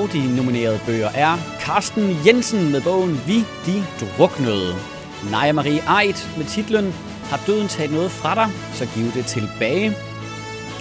[0.00, 4.74] Audi-nominerede bøger er Carsten Jensen med bogen Vi, de druknede.
[5.30, 6.94] Naja Marie Eid med titlen
[7.30, 9.96] Har døden taget noget fra dig, så giv det tilbage.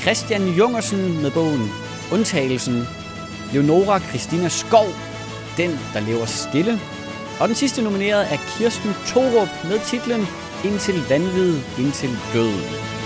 [0.02, 1.72] Christian Jungersen med bogen
[2.12, 2.88] Undtagelsen.
[3.54, 4.88] Leonora Christina Skov,
[5.58, 6.80] Den, der lever stille.
[7.40, 10.28] Og den sidste nominerede er Kirsten Torup med titlen
[10.66, 12.99] Indtil vanvid, indtil døden.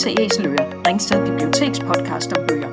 [0.00, 2.70] Til Æseløer, Ringsted Biblioteks podcast om bøger.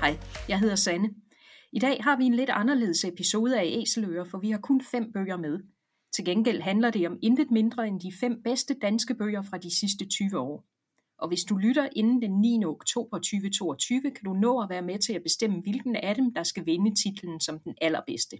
[0.00, 0.18] Hej,
[0.48, 1.10] jeg hedder Sanne.
[1.72, 5.12] I dag har vi en lidt anderledes episode af Æseløer, for vi har kun fem
[5.12, 5.60] bøger med.
[6.14, 9.78] Til gengæld handler det om intet mindre end de fem bedste danske bøger fra de
[9.78, 10.71] sidste 20 år.
[11.22, 12.64] Og hvis du lytter inden den 9.
[12.64, 16.42] oktober 2022, kan du nå at være med til at bestemme, hvilken af dem, der
[16.42, 18.36] skal vinde titlen som den allerbedste.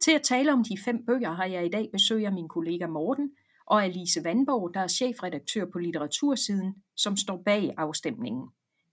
[0.00, 2.86] Til at tale om de fem bøger har jeg i dag besøg af min kollega
[2.86, 3.30] Morten
[3.66, 8.48] og Alice Vandborg, der er chefredaktør på Litteratursiden, som står bag afstemningen.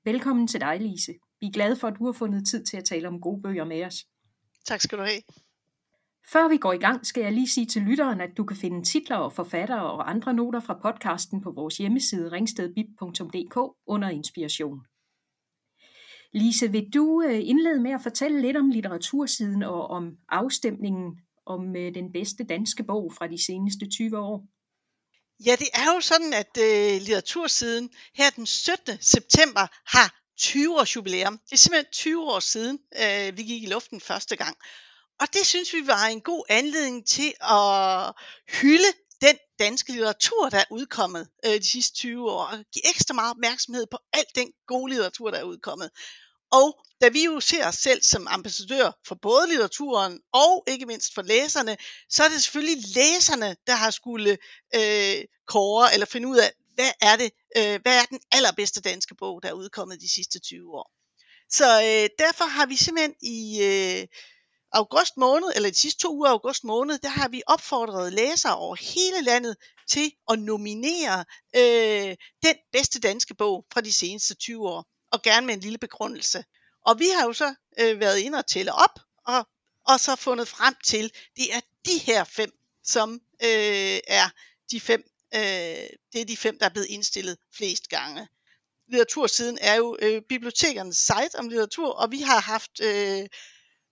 [0.05, 1.13] Velkommen til dig, Lise.
[1.41, 3.65] Vi er glade for, at du har fundet tid til at tale om gode bøger
[3.65, 4.05] med os.
[4.65, 5.21] Tak skal du have.
[6.31, 8.85] Før vi går i gang, skal jeg lige sige til lytteren, at du kan finde
[8.85, 14.79] titler og forfattere og andre noter fra podcasten på vores hjemmeside ringstedbib.dk under inspiration.
[16.33, 21.75] Lise, vil du øh, indlede med at fortælle lidt om litteratursiden og om afstemningen om
[21.75, 24.45] øh, den bedste danske bog fra de seneste 20 år?
[25.45, 28.97] Ja, det er jo sådan, at øh, litteratursiden her den 17.
[29.01, 29.65] september
[29.97, 30.07] har
[30.37, 31.37] 20 års jubilæum.
[31.37, 32.79] Det er simpelthen 20 år siden,
[33.37, 34.57] vi gik i luften første gang.
[35.19, 38.13] Og det synes vi var en god anledning til at
[38.61, 38.91] hylde
[39.21, 43.31] den danske litteratur, der er udkommet øh, de sidste 20 år, og give ekstra meget
[43.31, 45.89] opmærksomhed på al den gode litteratur, der er udkommet.
[46.51, 51.13] Og da vi jo ser os selv som ambassadør for både litteraturen og ikke mindst
[51.13, 51.77] for læserne,
[52.09, 54.37] så er det selvfølgelig læserne, der har skulle
[54.75, 59.15] øh, kåre eller finde ud af, hvad er det, øh, hvad er den allerbedste danske
[59.15, 60.91] bog, der er udkommet de sidste 20 år.
[61.49, 64.07] Så øh, derfor har vi simpelthen i øh,
[64.71, 68.55] august måned, eller de sidste to uger af august måned, der har vi opfordret læsere
[68.55, 69.55] over hele landet
[69.89, 71.25] til at nominere
[71.55, 75.77] øh, den bedste danske bog fra de seneste 20 år, og gerne med en lille
[75.77, 76.43] begrundelse.
[76.85, 79.47] Og vi har jo så øh, været inde og tælle op, og,
[79.87, 82.51] og så fundet frem til, det er de her fem,
[82.83, 83.13] som
[83.43, 84.29] øh, er
[84.71, 85.03] de fem,
[85.35, 88.27] øh, det er de fem, der er blevet indstillet flest gange.
[88.87, 93.27] Litteratursiden er jo øh, bibliotekernes site om litteratur, og vi har haft øh,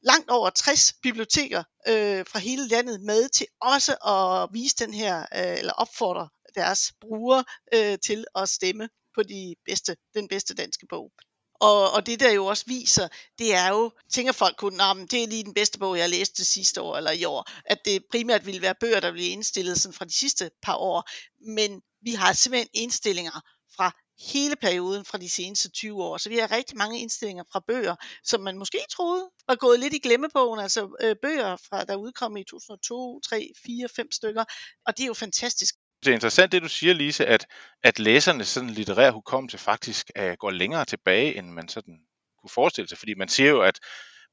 [0.02, 5.20] langt over 60 biblioteker øh, fra hele landet med til også at vise den her,
[5.20, 7.44] øh, eller opfordre deres brugere
[7.74, 11.12] øh, til at stemme på de bedste, den bedste danske bog.
[11.60, 13.08] Og, og det der jo også viser,
[13.40, 16.46] det er jo, tænker folk kun, nah, det er lige den bedste bog, jeg læste
[16.46, 19.94] sidste år eller i år, at det primært ville være bøger, der blev indstillet sådan
[19.94, 21.10] fra de sidste par år.
[21.56, 23.42] Men vi har simpelthen indstillinger
[23.76, 26.18] fra hele perioden fra de seneste 20 år.
[26.18, 29.94] Så vi har rigtig mange indstillinger fra bøger, som man måske troede var gået lidt
[29.94, 34.44] i glemmebogen, altså øh, bøger, fra, der udkom i 2002, 3, 4, 5 stykker,
[34.86, 35.76] og det er jo fantastisk.
[36.04, 37.48] Det er interessant det, du siger, Lise, at,
[37.84, 42.00] at læsernes sådan litterær hukommelse faktisk uh, går længere tilbage, end man sådan
[42.42, 42.98] kunne forestille sig.
[42.98, 43.80] Fordi man siger jo, at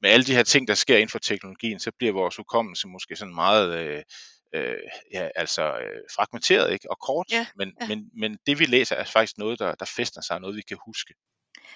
[0.01, 3.15] med alle de her ting, der sker inden for teknologien, så bliver vores hukommelse måske
[3.15, 4.03] sådan meget øh,
[4.55, 4.77] øh,
[5.13, 6.91] ja, altså øh, fragmenteret ikke?
[6.91, 7.87] og kort, ja, men, ja.
[7.87, 10.77] Men, men det vi læser er faktisk noget, der, der fester sig, noget vi kan
[10.85, 11.13] huske.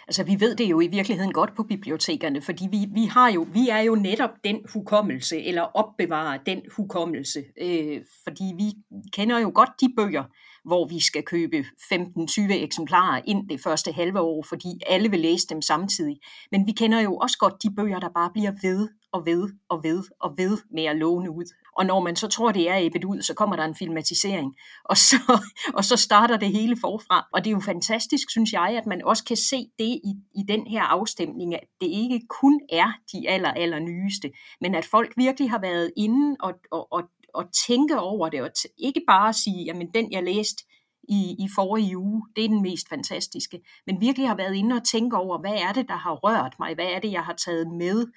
[0.07, 3.47] Altså vi ved det jo i virkeligheden godt på bibliotekerne, fordi vi, vi, har jo,
[3.53, 8.73] vi er jo netop den hukommelse, eller opbevarer den hukommelse, øh, fordi vi
[9.13, 10.23] kender jo godt de bøger,
[10.65, 11.57] hvor vi skal købe
[11.93, 16.19] 15-20 eksemplarer ind det første halve år, fordi alle vil læse dem samtidig.
[16.51, 19.83] Men vi kender jo også godt de bøger, der bare bliver ved og ved og
[19.83, 21.45] ved og ved med at låne ud.
[21.79, 24.55] Og når man så tror, det er æbet ud, så kommer der en filmatisering,
[24.85, 25.41] og så,
[25.77, 27.27] og så starter det hele forfra.
[27.33, 30.43] Og det er jo fantastisk, synes jeg, at man også kan se det i, i
[30.47, 34.31] den her afstemning, at det ikke kun er de aller, aller nyeste,
[34.61, 37.03] men at folk virkelig har været inde og, og, og,
[37.33, 40.63] og tænke over det, og t- ikke bare sige, jamen den jeg læste
[41.09, 44.83] i, i forrige uge, det er den mest fantastiske, men virkelig har været inde og
[44.83, 47.67] tænke over, hvad er det, der har rørt mig, hvad er det, jeg har taget
[47.71, 48.07] med,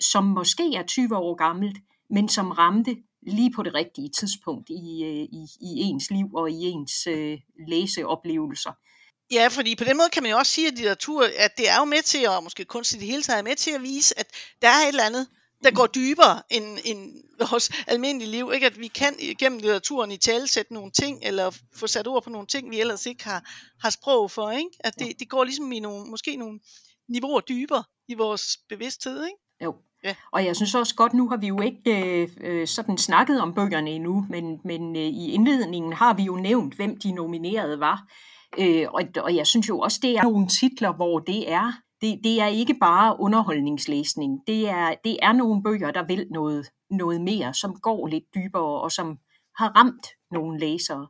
[0.00, 1.76] som måske er 20 år gammelt,
[2.10, 2.96] men som ramte
[3.26, 7.38] lige på det rigtige tidspunkt i, øh, i, i ens liv og i ens øh,
[7.68, 8.72] læseoplevelser.
[9.32, 11.78] Ja, fordi på den måde kan man jo også sige, at litteratur, at det er
[11.78, 14.18] jo med til, og måske kunst i det hele taget er med til at vise,
[14.18, 14.26] at
[14.62, 15.26] der er et eller andet,
[15.64, 18.50] der går dybere end, end vores almindelige liv.
[18.54, 22.24] Ikke at vi kan gennem litteraturen i tale sætte nogle ting, eller få sat ord
[22.24, 24.50] på nogle ting, vi ellers ikke har, har sprog for.
[24.50, 24.70] Ikke?
[24.80, 26.60] At det, det går ligesom i nogle, måske nogle
[27.08, 29.24] niveauer dybere i vores bevidsthed.
[29.24, 29.38] Ikke?
[29.64, 29.74] Jo.
[30.04, 30.14] Ja.
[30.32, 33.54] Og jeg synes også godt, nu har vi jo ikke øh, øh, sådan snakket om
[33.54, 38.06] bøgerne endnu, men, men øh, i indledningen har vi jo nævnt, hvem de nominerede var.
[38.58, 42.20] Øh, og, og jeg synes jo også, det er nogle titler, hvor det er det,
[42.24, 44.40] det er ikke bare underholdningslæsning.
[44.46, 48.80] Det er, det er nogle bøger, der vil noget, noget mere, som går lidt dybere
[48.80, 49.18] og som
[49.56, 51.06] har ramt nogle læsere.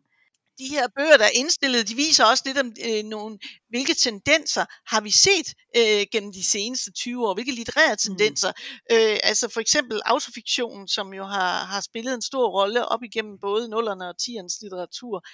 [0.59, 4.65] De her bøger, der er indstillet, de viser også lidt om øh, nogle, hvilke tendenser
[4.87, 7.99] har vi set øh, gennem de seneste 20 år, hvilke litterære mm.
[7.99, 8.53] tendenser.
[8.53, 8.97] Mm.
[8.97, 13.39] Øh, altså for eksempel autofiktion, som jo har, har spillet en stor rolle op igennem
[13.41, 15.25] både nullerne og 10'ernes litteratur,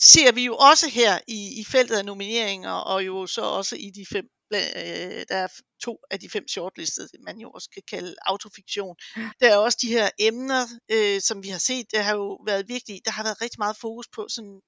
[0.00, 3.90] ser vi jo også her i, i feltet af nomineringer, og jo så også i
[3.90, 4.24] de fem
[4.56, 5.48] øh, der er
[5.82, 8.96] to af de fem shortlistede, man jo også kan kalde autofiktion.
[9.40, 12.68] Der er også de her emner, øh, som vi har set, der har jo været
[12.68, 14.60] virkelig, der har været rigtig meget fokus på sådan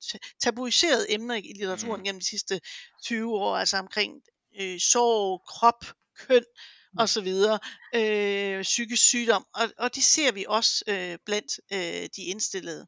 [0.43, 2.05] tabuiserede emner i litteraturen mm.
[2.05, 2.61] gennem de sidste
[3.05, 4.13] 20 år, altså omkring
[4.61, 5.85] øh, sorg, krop,
[6.19, 6.45] køn
[6.93, 6.99] mm.
[6.99, 7.59] og så videre,
[7.95, 12.87] øh, psykisk sygdom, og, og det ser vi også øh, blandt øh, de indstillede.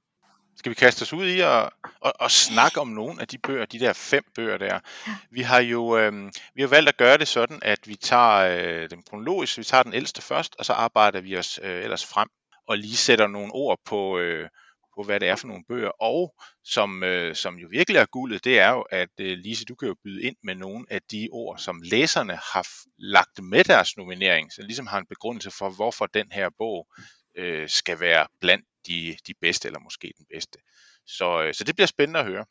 [0.59, 1.71] Skal vi kaste os ud i at,
[2.05, 4.81] at, at snakke om nogle af de bøger, de der fem bøger der?
[5.31, 8.91] Vi har jo øh, vi har valgt at gøre det sådan, at vi tager øh,
[8.91, 12.29] dem kronologisk, vi tager den ældste først, og så arbejder vi os øh, ellers frem
[12.69, 14.49] og lige sætter nogle ord på, øh,
[14.97, 15.91] på hvad det er for nogle bøger.
[16.03, 16.35] Og
[16.65, 19.89] som, øh, som jo virkelig er guldet, det er jo, at øh, Lise, du kan
[19.89, 22.67] jo byde ind med nogle af de ord, som læserne har
[22.99, 26.89] lagt med deres nominering, så ligesom har en begrundelse for, hvorfor den her bog
[27.37, 30.59] øh, skal være blandt de, de bedste, eller måske den bedste.
[31.07, 32.45] Så, øh, så det bliver spændende at høre.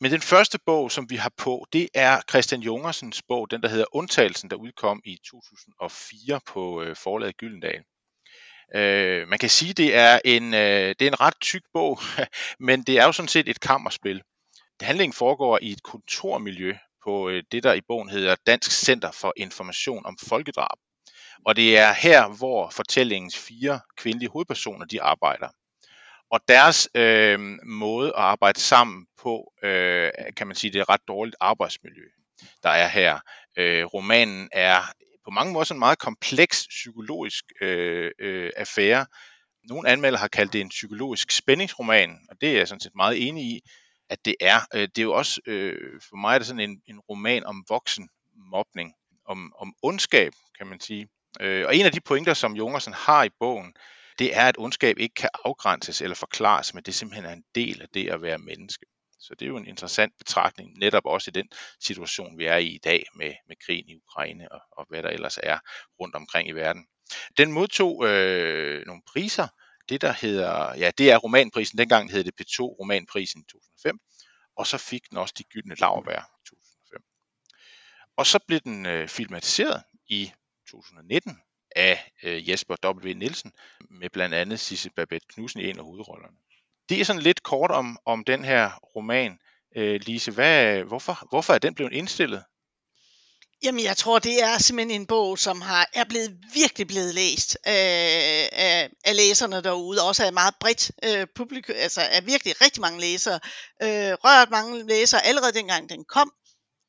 [0.00, 3.68] Men den første bog, som vi har på, det er Christian Jungersens bog, den der
[3.68, 7.84] hedder Undtagelsen, der udkom i 2004 på øh, forlaget Gyldendal.
[8.74, 11.98] Øh, man kan sige, det er en øh, det er en ret tyk bog,
[12.68, 14.22] men det er jo sådan set et kammerspil.
[14.80, 19.32] Handlingen foregår i et kontormiljø på øh, det, der i bogen hedder Dansk Center for
[19.36, 20.78] Information om Folkedrab.
[21.44, 25.48] Og det er her, hvor fortællingens fire kvindelige hovedpersoner de arbejder.
[26.30, 30.88] Og deres øh, måde at arbejde sammen på, øh, kan man sige, det er et
[30.88, 32.04] ret dårligt arbejdsmiljø,
[32.62, 33.20] der er her.
[33.56, 34.82] Øh, romanen er
[35.24, 39.06] på mange måder sådan en meget kompleks psykologisk øh, øh, affære.
[39.68, 43.28] Nogle anmeldere har kaldt det en psykologisk spændingsroman, og det er jeg sådan set meget
[43.28, 43.60] enig i,
[44.10, 44.60] at det er.
[44.74, 47.64] Øh, det er jo også, øh, for mig er det sådan en, en roman om
[47.68, 48.08] voksen
[48.50, 48.92] mobning,
[49.26, 51.08] om, om ondskab, kan man sige.
[51.40, 53.74] Øh, og en af de pointer, som Jungersen har i bogen,
[54.18, 57.82] det er, at ondskab ikke kan afgrænses eller forklares, men det simpelthen er en del
[57.82, 58.86] af det at være menneske.
[59.20, 61.48] Så det er jo en interessant betragtning, netop også i den
[61.80, 65.08] situation, vi er i i dag med, med krigen i Ukraine og, og hvad der
[65.08, 65.58] ellers er
[66.00, 66.86] rundt omkring i verden.
[67.38, 69.48] Den modtog øh, nogle priser.
[69.88, 71.78] Det der hedder, ja, det er romanprisen.
[71.78, 73.98] Dengang hed det P2 romanprisen i 2005.
[74.56, 77.02] Og så fik den også de gyldne laverbær i 2005.
[78.16, 80.32] Og så blev den øh, filmatiseret i
[80.70, 81.38] 2019
[81.76, 83.12] af øh, Jesper W.
[83.14, 83.52] Nielsen,
[83.90, 86.36] med blandt andet Sisse Babette Knudsen i en af hovedrollerne.
[86.88, 89.38] Det er sådan lidt kort om, om den her roman.
[89.76, 92.42] Øh, Lise, hvad, hvorfor, hvorfor er den blevet indstillet?
[93.62, 97.58] Jamen, jeg tror, det er simpelthen en bog, som har, er blevet virkelig blevet læst
[97.66, 102.80] øh, af, af læserne derude, også af meget bredt øh, publikum, altså af virkelig rigtig
[102.80, 103.40] mange læsere,
[103.82, 106.32] øh, rørt mange læsere allerede dengang den kom,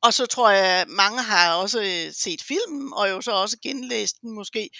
[0.02, 4.20] og så tror jeg, mange har også øh, set filmen, og jo så også genlæst
[4.20, 4.70] den måske.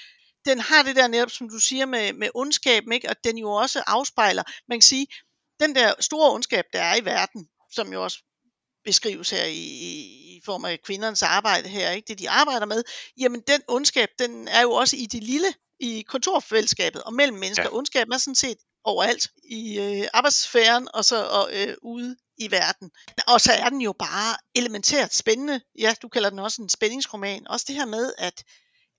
[0.44, 3.08] Den har det der netop, som du siger, med, med ondskaben, ikke?
[3.08, 5.06] og den jo også afspejler, man kan sige,
[5.60, 8.18] den der store ondskab, der er i verden, som jo også
[8.84, 9.64] beskrives her i,
[10.36, 12.08] i form af kvindernes arbejde her, ikke?
[12.08, 12.82] det de arbejder med,
[13.16, 17.64] jamen den ondskab, den er jo også i det lille, i kontorfællesskabet og mellem mennesker.
[17.64, 17.74] Ja.
[17.74, 22.90] Ondskab er sådan set overalt i øh, arbejdssfæren og så og, øh, ude i verden.
[23.26, 25.60] Og så er den jo bare elementært spændende.
[25.78, 27.48] Ja, du kalder den også en spændingsroman.
[27.48, 28.44] Også det her med, at,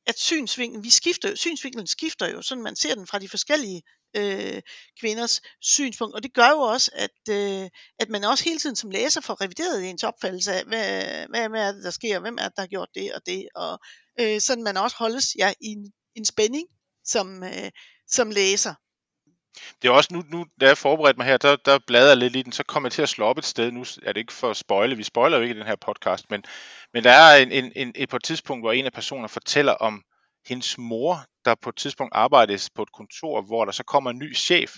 [0.08, 3.82] at synsvinklen, vi skifter, synsvinklen skifter jo, sådan man ser den fra de forskellige
[4.16, 4.62] øh,
[5.00, 6.16] kvinders synspunkt.
[6.16, 7.70] Og det gør jo også, at, øh,
[8.00, 11.72] at man også hele tiden som læser får revideret ens opfattelse af, hvad, hvad er
[11.72, 13.48] det, der sker, hvem er det, der har gjort det og det.
[13.56, 13.80] Og
[14.20, 16.68] øh, sådan man også holdes ja, i en, en spænding
[17.06, 17.72] som, øh,
[18.08, 18.74] som læser.
[19.82, 22.36] Det er også nu, nu da jeg forberedte mig her, der, der bladrer jeg lidt
[22.36, 23.72] i den, så kommer jeg til at slå op et sted.
[23.72, 26.32] Nu er det ikke for at spoile, vi spoiler jo ikke i den her podcast,
[26.32, 26.44] men,
[26.94, 29.74] men der er en, en, en, et på et tidspunkt, hvor en af personerne fortæller
[29.74, 30.04] om
[30.48, 34.18] hendes mor, der på et tidspunkt arbejdes på et kontor, hvor der så kommer en
[34.18, 34.76] ny chef,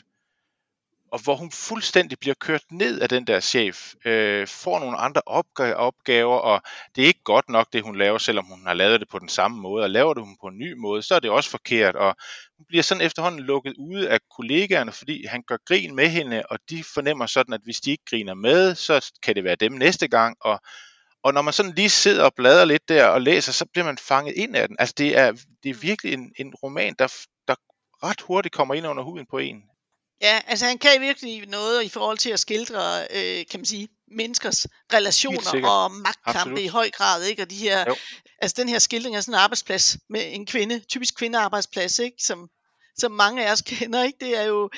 [1.12, 5.22] og hvor hun fuldstændig bliver kørt ned af den der chef, øh, får nogle andre
[5.30, 6.62] opg- opgaver, og
[6.96, 9.30] det er ikke godt nok, det hun laver, selvom hun har lavet det på den
[9.30, 11.96] samme måde, og laver det hun på en ny måde, så er det også forkert,
[11.96, 12.16] og
[12.58, 16.60] hun bliver sådan efterhånden lukket ude af kollegaerne, fordi han gør grin med hende, og
[16.70, 20.08] de fornemmer sådan, at hvis de ikke griner med, så kan det være dem næste
[20.08, 20.62] gang, og
[21.24, 23.98] og når man sådan lige sidder og bladrer lidt der og læser, så bliver man
[23.98, 24.78] fanget ind af den.
[24.80, 25.32] Altså det er,
[25.64, 27.08] det er virkelig en, en roman, der,
[27.48, 27.56] der
[28.04, 29.64] ret hurtigt kommer ind under huden på en.
[30.22, 33.88] Ja, altså han kan virkelig noget i forhold til at skildre, øh, kan man sige,
[34.08, 36.60] menneskers relationer og magtkampe Absolut.
[36.60, 37.42] i høj grad, ikke?
[37.42, 37.96] Og de her, jo.
[38.42, 42.24] altså den her skildring af sådan en arbejdsplads med en kvinde, typisk kvindearbejdsplads, ikke?
[42.24, 42.50] Som,
[42.98, 44.18] som mange af os kender, ikke?
[44.26, 44.70] Det er jo,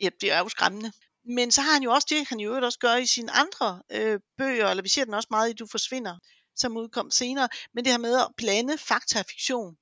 [0.00, 0.92] ja, det er jo skræmmende.
[1.24, 4.20] Men så har han jo også det, han jo også gør i sine andre øh,
[4.38, 6.16] bøger, eller vi ser den også meget i Du forsvinder,
[6.56, 9.76] som udkom senere, men det her med at blande fakta og fiktion.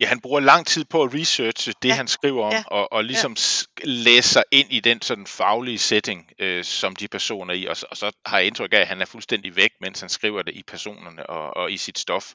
[0.00, 1.94] Ja, han bruger lang tid på at researche det, ja.
[1.94, 2.62] han skriver om, ja.
[2.66, 3.36] og, og ligesom
[3.80, 3.84] ja.
[3.84, 7.96] læse sig ind i den sådan faglige setting, øh, som de personer i, og, og
[7.96, 10.62] så har jeg indtryk af, at han er fuldstændig væk, mens han skriver det i
[10.62, 12.32] personerne og, og i sit stof,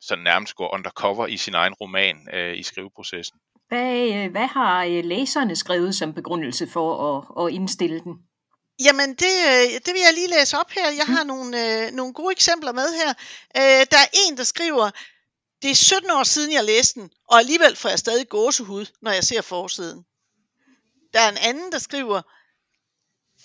[0.00, 3.38] så nærmest går undercover i sin egen roman øh, i skriveprocessen.
[3.68, 8.14] Hvad, øh, hvad har øh, læserne skrevet som begrundelse for at, at indstille den?
[8.84, 10.88] Jamen, det, øh, det vil jeg lige læse op her.
[11.00, 11.28] Jeg har mm.
[11.28, 13.10] nogle, øh, nogle gode eksempler med her.
[13.56, 14.90] Øh, der er en, der skriver,
[15.62, 19.10] det er 17 år siden, jeg læste den, og alligevel får jeg stadig gåsehud, når
[19.10, 20.04] jeg ser forsiden.
[21.12, 22.22] Der er en anden, der skriver,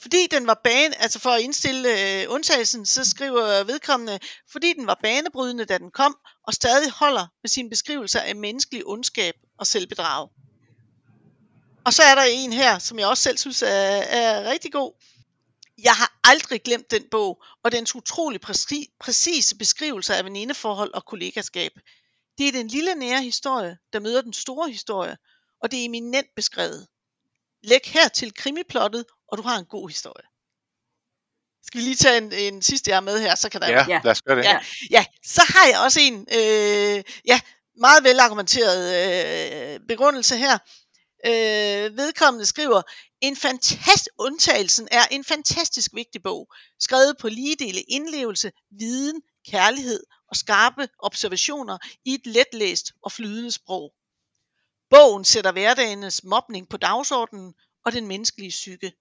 [0.02, 4.20] fordi den var bane, altså for at indstille øh, undtagelsen, så skriver vedkommende,
[4.52, 8.86] fordi den var banebrydende, da den kom, og stadig holder med sin beskrivelse af menneskelig
[8.86, 10.30] ondskab og selvbedrag.
[11.86, 14.94] Og så er der en her, som jeg også selv synes er, er rigtig god.
[15.84, 18.42] Jeg har aldrig glemt den bog, og dens utrolig
[19.00, 21.72] præcise beskrivelser af venindeforhold og kollegaskab.
[22.42, 25.18] Det er den lille nære historie, der møder den store historie,
[25.62, 26.88] og det er eminent beskrevet.
[27.64, 30.26] Læg her til krimiplottet, og du har en god historie.
[31.64, 33.70] Skal vi lige tage en, en sidste, jeg er med her, så kan der...
[33.70, 34.02] Ja, ja.
[34.04, 34.44] lad os gøre det.
[34.44, 34.60] Ja,
[34.92, 37.40] ja, så har jeg også en, øh, ja,
[37.76, 38.84] meget velargumenteret
[39.74, 40.58] øh, begrundelse her.
[41.26, 42.82] Øh, vedkommende skriver,
[43.22, 50.04] en fantastisk undtagelsen er en fantastisk vigtig bog, skrevet på lige dele indlevelse, viden, kærlighed
[50.32, 53.94] og skarpe observationer i et letlæst og flydende sprog.
[54.90, 57.54] Bogen sætter hverdagens mobning på dagsordenen
[57.86, 58.94] og den menneskelige psyke.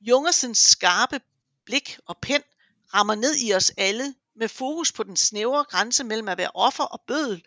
[0.00, 1.20] Jungersens skarpe
[1.64, 2.42] blik og pen
[2.94, 6.84] rammer ned i os alle med fokus på den snævre grænse mellem at være offer
[6.84, 7.44] og bødel,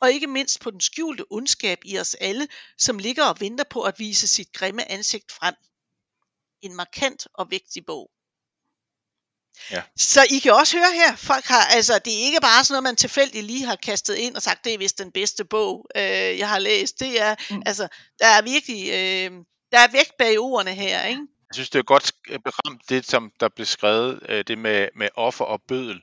[0.00, 3.82] og ikke mindst på den skjulte ondskab i os alle, som ligger og venter på
[3.82, 5.54] at vise sit grimme ansigt frem.
[6.62, 8.10] En markant og vigtig bog.
[9.70, 9.82] Ja.
[9.96, 12.82] Så I kan også høre her, folk har, altså det er ikke bare sådan noget,
[12.82, 16.38] man tilfældigt lige har kastet ind og sagt, det er vist den bedste bog, øh,
[16.38, 17.00] jeg har læst.
[17.00, 17.62] Det er, mm.
[17.66, 19.30] altså, der er virkelig, øh,
[19.72, 21.20] der er vægt bag ordene her, ikke?
[21.20, 22.12] Jeg synes, det er godt
[22.44, 26.02] beramt, det som der blev skrevet, øh, det med, med offer og bødel,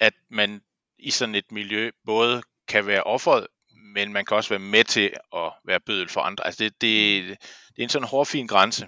[0.00, 0.60] at man
[0.98, 3.46] i sådan et miljø både kan være offeret,
[3.94, 6.46] men man kan også være med til at være bødel for andre.
[6.46, 7.24] Altså det, det,
[7.68, 8.86] det er en sådan hårfin grænse.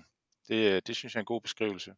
[0.49, 1.91] Det, det synes jeg er en god beskrivelse.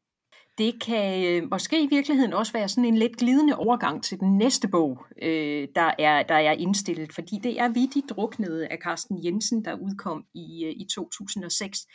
[0.59, 4.39] Det kan øh, måske i virkeligheden også være sådan en lidt glidende overgang til den
[4.39, 8.79] næste bog, øh, der, er, der er indstillet, fordi det er Vi de druknede af
[8.83, 11.87] Carsten Jensen, der udkom i, øh, i 2006.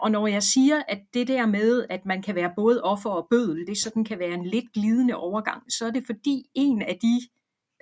[0.00, 3.26] Og når jeg siger, at det der med, at man kan være både offer og
[3.30, 6.98] bødel, det sådan kan være en lidt glidende overgang, så er det fordi en af
[7.02, 7.20] de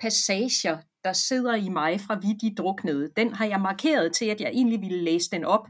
[0.01, 4.41] passager, der sidder i mig fra Vi de druknede, den har jeg markeret til, at
[4.41, 5.67] jeg egentlig ville læse den op.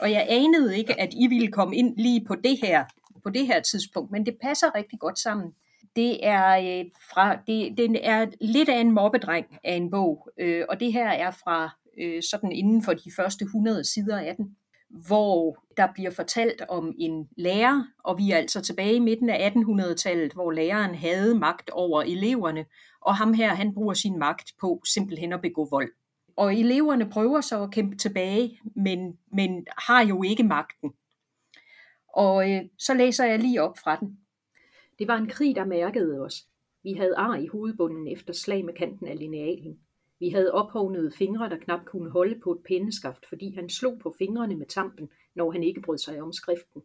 [0.00, 2.84] Og jeg anede ikke, at I ville komme ind lige på det her,
[3.24, 5.52] på det her tidspunkt, men det passer rigtig godt sammen.
[5.96, 10.64] Det er, øh, fra, det, den er lidt af en mobbedreng af en bog, øh,
[10.68, 14.56] og det her er fra øh, sådan inden for de første 100 sider af den
[14.92, 19.50] hvor der bliver fortalt om en lærer, og vi er altså tilbage i midten af
[19.50, 22.64] 1800-tallet, hvor læreren havde magt over eleverne,
[23.00, 25.88] og ham her, han bruger sin magt på simpelthen at begå vold.
[26.36, 30.90] Og eleverne prøver så at kæmpe tilbage, men, men har jo ikke magten.
[32.12, 34.18] Og øh, så læser jeg lige op fra den.
[34.98, 36.48] Det var en krig, der mærkede os.
[36.82, 39.80] Vi havde ar i hovedbunden efter slag med kanten af linealen.
[40.18, 44.14] Vi havde ophovnede fingre, der knap kunne holde på et pindeskaft, fordi han slog på
[44.18, 46.82] fingrene med tampen, når han ikke brød sig om skriften.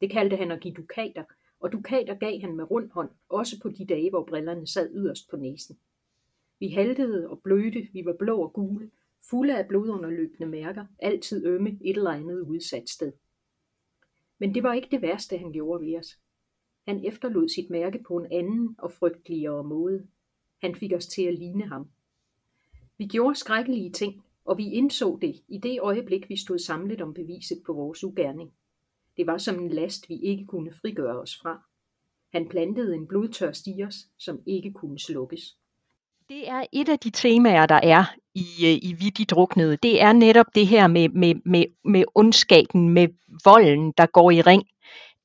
[0.00, 1.24] Det kaldte han at give dukater,
[1.60, 5.30] og dukater gav han med rund hånd, også på de dage, hvor brillerne sad yderst
[5.30, 5.78] på næsen.
[6.60, 8.90] Vi haltede og blødte, vi var blå og gule,
[9.30, 13.12] fulde af blodunderløbende mærker, altid ømme et eller andet udsat sted.
[14.38, 16.18] Men det var ikke det værste, han gjorde ved os.
[16.88, 20.06] Han efterlod sit mærke på en anden og frygteligere måde.
[20.58, 21.88] Han fik os til at ligne ham.
[22.98, 27.14] Vi gjorde skrækkelige ting, og vi indså det i det øjeblik, vi stod samlet om
[27.14, 28.52] beviset på vores ugerning.
[29.16, 31.62] Det var som en last, vi ikke kunne frigøre os fra.
[32.32, 35.58] Han plantede en blodtørst i os, som ikke kunne slukkes.
[36.28, 38.04] Det er et af de temaer, der er
[38.34, 39.76] i, øh, i Vi de druknede.
[39.76, 43.08] Det er netop det her med, med, med, med ondskaben, med
[43.44, 44.62] volden, der går i ring.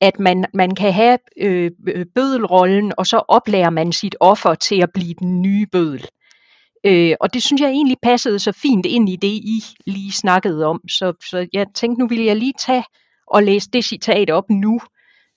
[0.00, 4.82] At man, man kan have øh, øh, bødelrollen, og så oplærer man sit offer til
[4.82, 6.06] at blive den nye bødel.
[6.86, 10.66] Øh, og det synes jeg egentlig passede så fint ind i det, I lige snakkede
[10.66, 10.80] om.
[10.88, 12.84] Så, så jeg tænkte, nu vil jeg lige tage
[13.26, 14.80] og læse det citat op nu,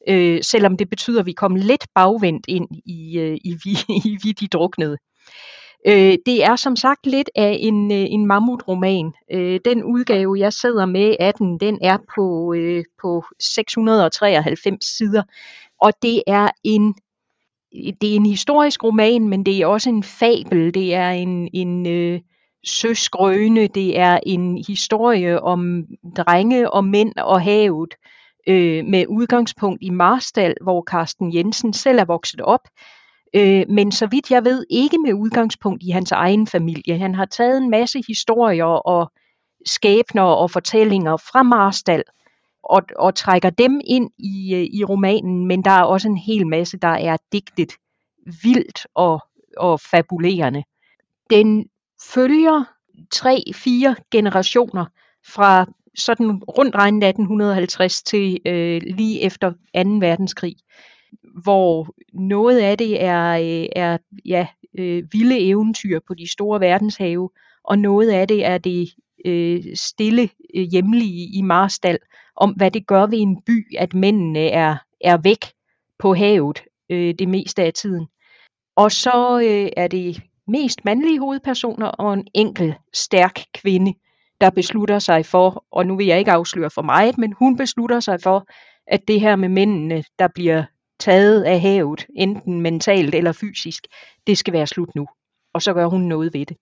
[0.10, 3.72] øh, selvom det betyder, at vi kommer lidt bagvendt ind i, øh, i, vi,
[4.10, 4.98] i vi de druknede.
[5.88, 9.14] Øh, det er som sagt lidt af en, øh, en mammutroman.
[9.32, 15.24] Øh, den udgave, jeg sidder med af den, den er på, øh, på 693 sider,
[15.82, 16.96] og det er en
[18.02, 21.88] det er en historisk roman, men det er også en fabel, det er en, en
[21.88, 22.20] øh,
[22.66, 25.84] søskrøne, det er en historie om
[26.18, 27.94] drenge og mænd og havet,
[28.48, 32.68] øh, med udgangspunkt i Marstal, hvor Carsten Jensen selv er vokset op,
[33.36, 36.98] øh, men så vidt jeg ved ikke med udgangspunkt i hans egen familie.
[36.98, 39.12] Han har taget en masse historier og
[39.66, 42.04] skæbner og fortællinger fra Marstal,
[42.64, 46.48] og, og trækker dem ind i, øh, i romanen, men der er også en hel
[46.48, 47.72] masse, der er digtet
[48.44, 49.20] vildt og,
[49.58, 50.64] og fabulerende.
[51.30, 51.66] Den
[52.14, 52.64] følger
[53.12, 54.86] tre-fire generationer
[55.28, 55.66] fra
[55.96, 59.56] sådan rundt regnet 1850 til øh, lige efter 2.
[60.00, 60.56] verdenskrig,
[61.44, 67.30] hvor noget af det er, øh, er ja, øh, vilde eventyr på de store verdenshave,
[67.64, 68.90] og noget af det er det
[69.26, 71.98] øh, stille øh, hjemlige i Marstal,
[72.36, 75.46] om hvad det gør ved en by, at mændene er, er væk
[76.00, 78.08] på havet øh, det meste af tiden.
[78.76, 83.94] Og så øh, er det mest mandlige hovedpersoner og en enkel, stærk kvinde,
[84.42, 88.00] der beslutter sig for, og nu vil jeg ikke afsløre for meget, men hun beslutter
[88.00, 88.48] sig for,
[88.88, 90.64] at det her med mændene, der bliver
[91.00, 93.88] taget af havet, enten mentalt eller fysisk,
[94.28, 95.08] det skal være slut nu.
[95.54, 96.58] Og så gør hun noget ved det.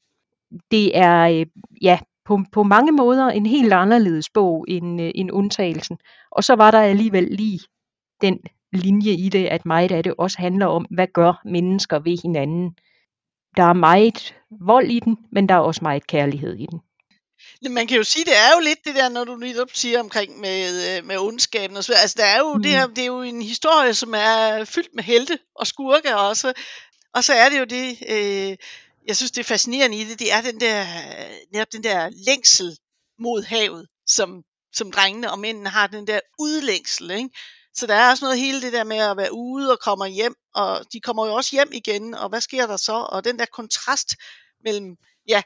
[0.72, 1.46] Det er øh,
[1.82, 5.98] ja, på, på mange måder en helt anderledes bog end, øh, end undtagelsen.
[6.32, 7.60] Og så var der alligevel lige
[8.22, 8.40] den
[8.74, 12.76] linje i det, at meget af det også handler om, hvad gør mennesker ved hinanden.
[13.58, 16.80] Der er meget vold i den, men der er også meget kærlighed i den.
[17.70, 20.40] Man kan jo sige, det er jo lidt det der, når du lige siger omkring
[20.40, 22.64] med, øh, med ondskaben og så Altså, der er jo mm.
[22.64, 26.54] det her, det er jo en historie, som er fyldt med helte og skurke også.
[27.14, 28.58] Og så er det jo det, øh,
[29.08, 30.86] jeg synes, det er fascinerende i det, det er den der,
[31.52, 32.78] netop den der længsel
[33.20, 37.30] mod havet, som, som drengene og mændene har, den der udlængsel, ikke?
[37.76, 40.36] Så der er også noget hele det der med at være ude og komme hjem,
[40.56, 42.94] og de kommer jo også hjem igen, og hvad sker der så?
[42.94, 44.16] Og den der kontrast
[44.64, 44.96] mellem,
[45.28, 45.42] ja,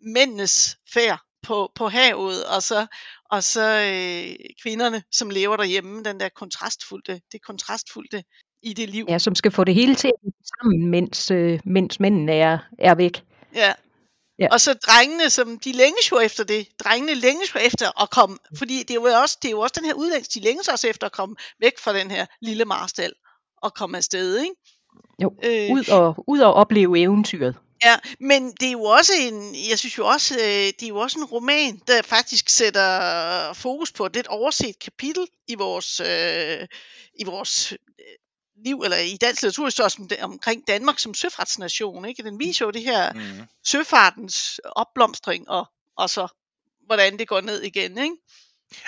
[0.00, 2.86] mændenes færd på, på havet, og så,
[3.30, 8.22] og så øh, kvinderne, som lever derhjemme, den der kontrastfulde, det kontrastfulde
[8.62, 9.04] i det liv.
[9.08, 10.10] Ja, som skal få det hele til
[10.44, 13.24] sammen, mens, øh, mens mændene er, er væk.
[13.54, 13.72] Ja.
[14.38, 14.48] ja.
[14.52, 16.68] Og så drengene, som de længes jo efter det.
[16.84, 19.74] Drengene længes jo efter at komme, fordi det er jo også, det er jo også
[19.78, 23.12] den her udlængelse, de længes også efter at komme væk fra den her lille marstal
[23.62, 24.54] og komme afsted, ikke?
[25.22, 27.56] Jo, øh, ud, og, ud og opleve eventyret.
[27.84, 30.96] Ja, men det er jo også en, jeg synes jo også, øh, det er jo
[30.96, 36.68] også en roman, der faktisk sætter fokus på et lidt overset kapitel i vores, øh,
[37.14, 37.78] i vores øh,
[38.64, 42.04] liv, eller i dansk litteraturhistorie omkring Danmark som søfartsnation.
[42.04, 42.22] Ikke?
[42.22, 43.42] Den viser jo det her mm.
[43.64, 45.66] søfartens opblomstring, og,
[45.96, 46.28] og så
[46.86, 47.98] hvordan det går ned igen.
[47.98, 48.16] Ikke?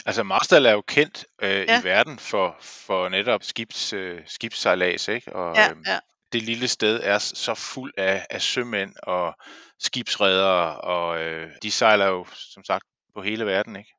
[0.07, 1.80] Altså Marstal er jo kendt øh, ja.
[1.80, 5.37] i verden for, for netop skibs, øh, skibssejlads, ikke?
[5.37, 5.98] Og, ja, øhm, ja
[6.35, 9.35] det lille sted er så fuld af, af sømænd og
[9.79, 13.94] skibsredere, og øh, de sejler jo som sagt på hele verden, ikke?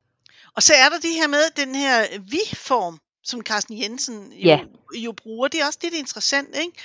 [0.56, 4.60] Og så er der det her med den her vi-form, som Carsten Jensen jo, ja.
[4.94, 5.48] jo bruger.
[5.48, 6.78] Det er også er interessant, ikke?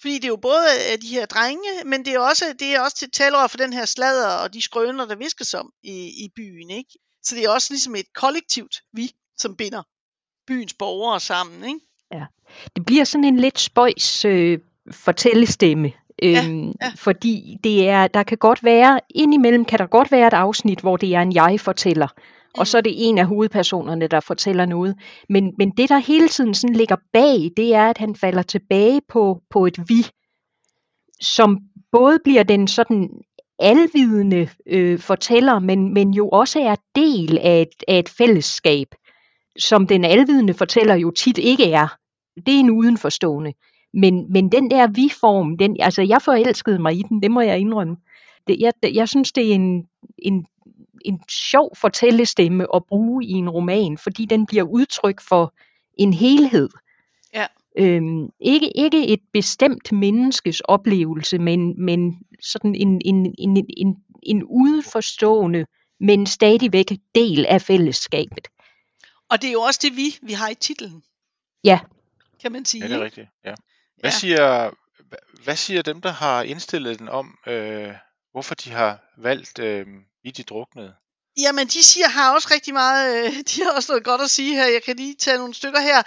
[0.00, 0.66] Fordi det er jo både
[1.02, 3.84] de her drenge, men det er også, det er også til talere for den her
[3.84, 6.90] sladder og de skrøner, der viskes om i, i byen, ikke?
[7.22, 9.82] Så det er også ligesom et kollektivt vi, som binder
[10.46, 11.80] byens borgere sammen, ikke?
[12.12, 12.24] Ja.
[12.76, 14.58] Det bliver sådan en lidt spøjs øh,
[14.90, 15.92] fortællestemme.
[16.22, 16.92] Ja, øhm, ja.
[16.96, 20.96] Fordi det er, der kan godt være, indimellem kan der godt være et afsnit, hvor
[20.96, 22.60] det er en jeg-fortæller, mm.
[22.60, 24.96] og så er det en af hovedpersonerne, der fortæller noget.
[25.28, 29.00] Men, men det, der hele tiden sådan ligger bag, det er, at han falder tilbage
[29.08, 30.06] på, på et vi,
[31.20, 31.58] som
[31.92, 33.10] både bliver den sådan
[33.58, 38.88] alvidende øh, fortæller, men, men jo også er del af et, af et fællesskab,
[39.58, 41.96] som den alvidende fortæller jo tit ikke er.
[42.46, 43.52] Det er en udenforstående.
[43.94, 47.58] Men, men den der vi-form, den, altså jeg forelskede mig i den, det må jeg
[47.58, 47.96] indrømme.
[48.48, 49.86] Det, jeg, jeg synes, det er en,
[50.18, 50.46] en,
[51.04, 55.54] en sjov fortællestemme at bruge i en roman, fordi den bliver udtryk for
[55.98, 56.68] en helhed.
[57.34, 57.46] Ja.
[57.78, 64.44] Øhm, ikke, ikke et bestemt menneskes oplevelse, men, men sådan en, en, en, en, en
[64.44, 65.66] udforstående,
[66.00, 68.48] men stadigvæk del af fællesskabet.
[69.30, 71.02] Og det er jo også det, vi, vi har i titlen.
[71.64, 71.80] Ja.
[72.42, 72.84] Kan man sige.
[72.84, 73.28] Ja, det er rigtigt.
[73.44, 73.54] Ja.
[73.96, 74.18] Hvad, Ja.
[74.18, 77.92] siger, hva- hvad siger dem, der har indstillet den om, øh,
[78.32, 79.86] hvorfor de har valgt øh,
[80.24, 80.94] i de druknede?
[81.38, 84.54] Jamen, de siger, har også rigtig meget, øh, de har også noget godt at sige
[84.54, 84.66] her.
[84.66, 85.98] Jeg kan lige tage nogle stykker her.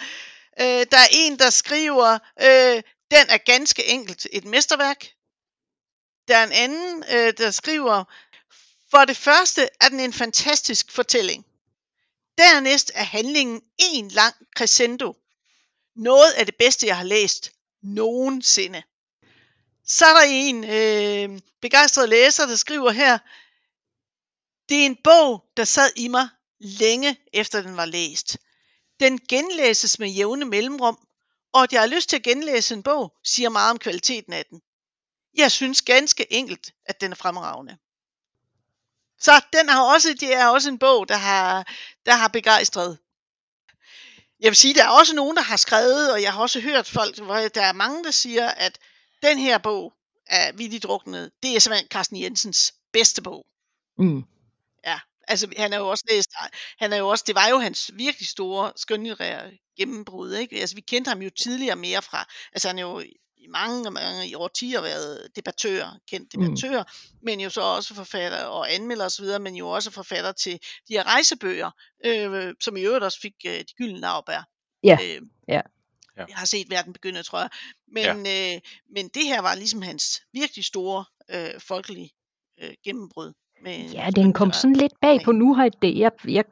[0.60, 5.06] Øh, der er en, der skriver, øh, den er ganske enkelt et mesterværk.
[6.28, 8.04] Der er en anden, øh, der skriver,
[8.92, 11.46] for det første er den en fantastisk fortælling.
[12.38, 15.16] Dernæst er handlingen en lang crescendo.
[15.96, 17.52] Noget af det bedste, jeg har læst
[17.88, 18.84] nogensinde.
[19.86, 23.18] Så er der en øh, begejstret læser, der skriver her,
[24.70, 28.38] det er en bog, der sad i mig længe efter den var læst.
[29.00, 31.08] Den genlæses med jævne mellemrum,
[31.54, 34.46] og at jeg har lyst til at genlæse en bog, siger meget om kvaliteten af
[34.46, 34.62] den.
[35.38, 37.78] Jeg synes ganske enkelt, at den er fremragende.
[39.20, 41.74] Så den har også, det er også en bog, der har,
[42.06, 42.98] der har begejstret.
[44.40, 46.88] Jeg vil sige, der er også nogen, der har skrevet, og jeg har også hørt
[46.88, 48.80] folk, hvor der er mange, der siger, at
[49.24, 49.94] den her bog
[50.28, 53.46] af Vildt Druknet, det er simpelthen Carsten Jensens bedste bog.
[53.98, 54.24] Mm.
[54.86, 56.30] Ja, altså han er jo også læst,
[56.80, 60.62] han er jo også, det var jo hans virkelig store skønlitterære gennembrud, ikke?
[60.62, 63.04] Altså vi kendte ham jo tidligere mere fra, altså han er jo
[63.40, 66.42] i mange, mange i årtier været debattør, kendt Mm.
[66.44, 67.18] debattør, mm.
[67.22, 70.54] men jo så også forfatter og anmelder osv., men jo også forfatter til
[70.88, 71.72] de her rejsebøger,
[72.06, 74.48] øh, som i øvrigt også fik øh, de gyldne lavbær.
[74.84, 75.62] Ja, Øh, ja.
[76.18, 76.26] Ja.
[76.30, 77.50] Jeg har set verden begynde, tror jeg.
[77.88, 78.56] Men, ja.
[78.56, 78.62] øh,
[78.96, 82.12] men det her var ligesom hans virkelig store øh, folkelige
[82.62, 83.34] øh, gennembrud.
[83.64, 85.54] Med Ja, den kom sådan lidt bag på nu.
[85.54, 85.98] Har det.
[85.98, 86.44] Jeg, jeg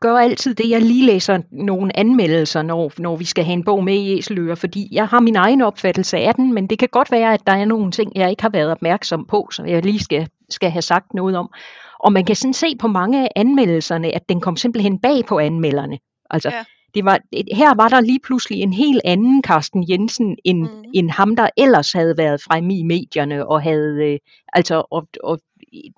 [0.00, 3.84] gør altid det, jeg lige læser nogle anmeldelser, når, når vi skal have en bog
[3.84, 7.10] med i Æseløer, fordi jeg har min egen opfattelse af den, men det kan godt
[7.10, 9.98] være, at der er nogle ting, jeg ikke har været opmærksom på, som jeg lige
[9.98, 11.50] skal, skal have sagt noget om.
[11.98, 15.38] Og man kan sådan se på mange af anmeldelserne, at den kom simpelthen bag på
[15.38, 15.98] anmelderne.
[16.30, 16.64] Altså, Ja.
[16.94, 17.18] det var,
[17.54, 20.84] her var der lige pludselig en helt anden Carsten Jensen, end, mm.
[20.94, 24.18] end ham, der ellers havde været fremme i medierne, og havde øh,
[24.52, 25.40] altså og, og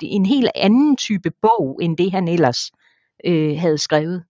[0.02, 2.70] en helt anden type bog, end det han ellers
[3.26, 4.24] øh, havde skrevet.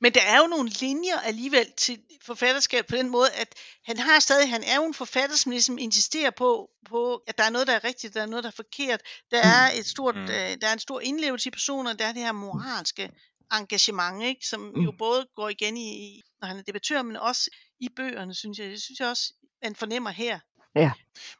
[0.00, 3.54] Men der er jo nogle linjer alligevel til forfatterskab på den måde, at
[3.84, 7.44] han har stadig, han er jo en forfatter, som ligesom insisterer på, på, at der
[7.44, 9.00] er noget, der er rigtigt, der er noget, der er forkert.
[9.30, 10.20] Der er et stort, Mm.
[10.20, 10.28] mm.
[10.28, 13.10] øh, der er en stor indlevelse i personer, der er det her moralske
[13.52, 14.80] engagement, ikke, som mm.
[14.80, 14.96] jo Mm.
[14.98, 17.50] både går igen i, i, når han er debattør, men også
[17.80, 18.70] i bøgerne, synes jeg.
[18.70, 20.38] Det synes jeg også, man fornemmer her.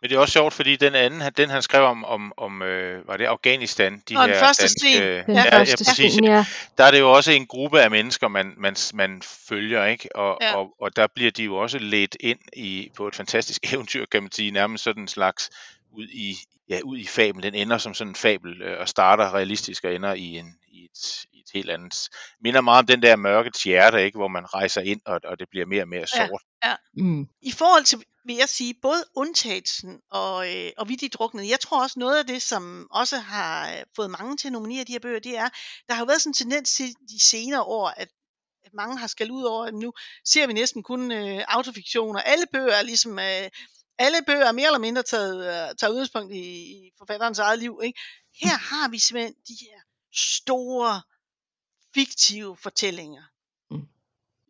[0.01, 2.63] Men det er også sjovt, fordi den anden, han- den han skrev om, om, om
[2.63, 5.03] øh, var det Afghanistan, de Nå, den her første danske, sten.
[5.03, 6.13] Den Ja, ja, første præcis.
[6.13, 6.45] sten, ja.
[6.79, 10.17] der er det jo også en gruppe af mennesker, man, man, man følger, ikke?
[10.17, 10.57] Og, Ja.
[10.57, 14.23] og, og der bliver de jo også ledt ind i på et fantastisk eventyr, kan
[14.23, 15.51] man sige, nærmest sådan en slags
[15.93, 16.37] ud i,
[16.69, 17.43] ja, ud i fabel.
[17.43, 20.85] Den ender som sådan en fabel øh, og starter realistisk og ender i, en, i,
[20.85, 22.09] et, i et helt andet.
[22.41, 24.19] Minder meget om den der mørkets hjerte, ikke?
[24.19, 26.27] hvor man rejser ind, og, og det bliver mere og mere Ja.
[26.27, 26.43] sort.
[26.97, 27.29] Mm.
[27.43, 31.83] I forhold til, vil jeg sige, både undtagelsen og, øh, og Vittigt Druknet, jeg tror
[31.83, 34.99] også noget af det, som også har øh, fået mange til at nominere de her
[34.99, 35.49] bøger, det er,
[35.89, 38.09] der har jo været sådan en tendens til de senere år, at,
[38.65, 39.93] at mange har skal ud over, at nu
[40.25, 43.51] ser vi næsten kun øh, autofiktion, og alle bøger er ligesom, øh,
[43.99, 47.81] alle bøger er mere eller mindre taget, øh, taget udgangspunkt i, i forfatterens eget liv.
[47.85, 48.01] Ikke?
[48.41, 49.81] Her har vi simpelthen de her
[50.15, 51.03] store,
[51.95, 53.23] fiktive fortællinger.
[53.71, 53.89] Mm.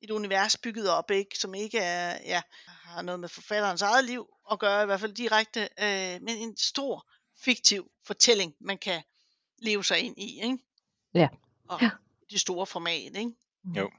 [0.03, 4.27] Et univers bygget op, ikke, som ikke er, ja, har noget med forfatterens eget liv
[4.53, 7.07] at gøre, i hvert fald direkte, øh, men en stor
[7.45, 9.03] fiktiv fortælling, man kan
[9.59, 10.43] leve sig ind i.
[10.43, 10.59] Ikke?
[11.15, 11.29] Ja.
[11.69, 11.91] Og Ja.
[12.31, 13.17] det store format.
[13.17, 13.31] Ikke?
[13.77, 13.91] Jo.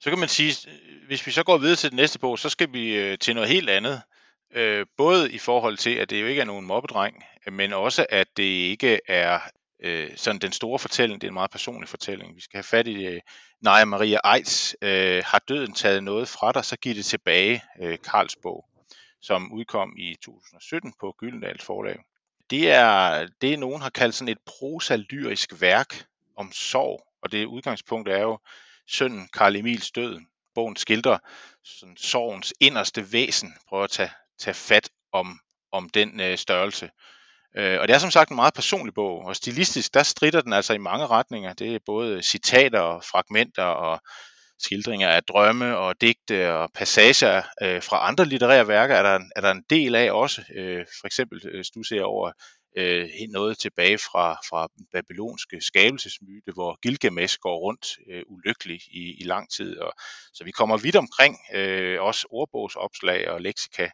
[0.00, 2.48] Så kan man sige, øh, hvis vi så går videre til den næste bog, så
[2.48, 4.02] skal vi øh, til noget helt andet.
[4.54, 8.36] Øh, både i forhold til, at det jo ikke er nogen mobbedreng, men også, at
[8.36, 9.40] det ikke er
[9.80, 12.36] øh, sådan den store fortælling, det er en meget personlig fortælling.
[12.36, 13.20] Vi skal have fat i øh,
[13.60, 17.98] Naja Maria Eids, øh, Har døden taget noget fra dig, så giv det tilbage, øh,
[18.04, 18.64] Karls bog,
[19.22, 21.98] som udkom i 2017 på Gyldendals forlag.
[22.50, 26.04] Det er det, nogen har kaldt sådan et prosalyrisk værk
[26.36, 28.38] om sorg, og det udgangspunkt er jo
[28.86, 30.20] sønnen Karl Emils død.
[30.54, 31.18] Bogen skildrer
[31.64, 35.38] sådan sorgens inderste væsen, prøver at tage, tage fat om,
[35.72, 36.90] om den øh, størrelse.
[37.56, 40.52] Øh, og det er som sagt en meget personlig bog, og stilistisk, der strider den
[40.52, 41.52] altså i mange retninger.
[41.52, 44.00] Det er både citater og fragmenter og
[44.60, 49.32] skildringer af drømme og digte og passager øh, fra andre litterære værker er der, en-
[49.36, 50.42] er der en del af også.
[50.56, 52.32] Øh, for eksempel øh, du ser over
[52.78, 59.16] øh, noget tilbage fra, fra den babylonske skabelsesmyte, hvor Gilgamesh går rundt øh, ulykkelig i,
[59.20, 59.78] i lang tid.
[59.78, 59.92] Og,
[60.34, 63.88] så vi kommer vidt omkring, øh, også ordbogsopslag og leksika.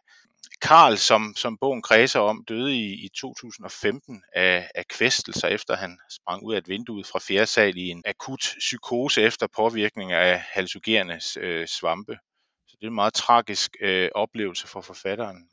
[0.61, 5.99] Karl, som, som bogen kredser om, døde i, i 2015 af, af kvæstelser, efter han
[6.09, 10.39] sprang ud af et vindue fra fjerde sal i en akut psykose efter påvirkning af
[10.39, 12.17] halsugerende øh, svampe.
[12.67, 15.49] Så det er en meget tragisk øh, oplevelse for forfatteren.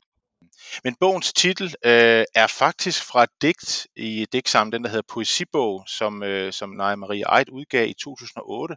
[0.83, 5.83] Men bogens titel øh, er faktisk fra et digt i digtsamlingen, den der hedder Poesibog,
[5.87, 8.75] som, øh, som Naja Marie Eid udgav i 2008.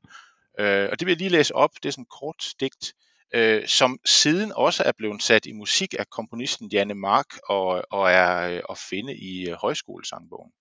[0.59, 1.70] Øh, og det vil jeg lige læse op.
[1.83, 2.94] Det er sådan et kort digt,
[3.35, 8.11] øh, som siden også er blevet sat i musik af komponisten Janne Mark og, og
[8.11, 10.53] er øh, at finde i øh, højskolesangbogen.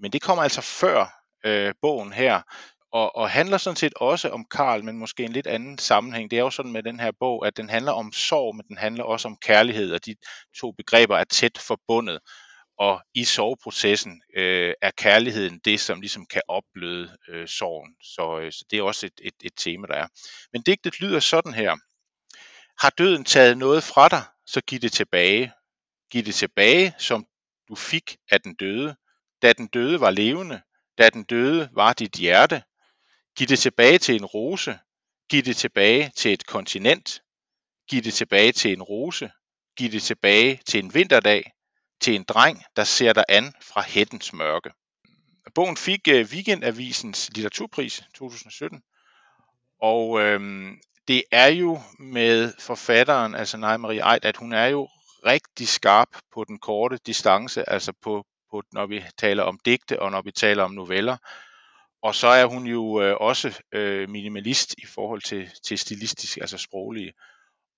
[0.00, 2.42] Men det kommer altså før øh, bogen her,
[2.92, 6.30] og, og handler sådan set også om Karl, men måske en lidt anden sammenhæng.
[6.30, 8.78] Det er jo sådan med den her bog, at den handler om sorg, men den
[8.78, 10.16] handler også om kærlighed, og de
[10.60, 12.18] to begreber er tæt forbundet.
[12.78, 17.94] Og i sorgprocessen øh, er kærligheden det, som ligesom kan opbløde øh, sorgen.
[18.02, 20.06] Så, øh, så det er også et, et, et tema, der er.
[20.52, 21.76] Men digtet lyder sådan her.
[22.80, 25.52] Har døden taget noget fra dig, så giv det tilbage.
[26.10, 27.26] Giv det tilbage, som
[27.68, 28.96] du fik af den døde.
[29.42, 30.62] Da den døde var levende,
[30.98, 32.62] da den døde var dit hjerte,
[33.38, 34.78] Giv det tilbage til en rose.
[35.30, 37.22] Giv det tilbage til et kontinent.
[37.90, 39.30] Giv det tilbage til en rose.
[39.76, 41.52] Giv det tilbage til en vinterdag.
[42.00, 44.70] Til en dreng, der ser dig an fra hættens mørke.
[45.54, 48.82] Bogen fik øh, Weekendavisens litteraturpris 2017.
[49.80, 54.88] Og øhm, det er jo med forfatteren, altså Nej Marie Eid, at hun er jo
[55.26, 60.10] rigtig skarp på den korte distance, altså på, på når vi taler om digte og
[60.10, 61.16] når vi taler om noveller.
[62.02, 66.58] Og så er hun jo øh, også øh, minimalist i forhold til, til stilistisk, altså
[66.58, 67.12] sproglige.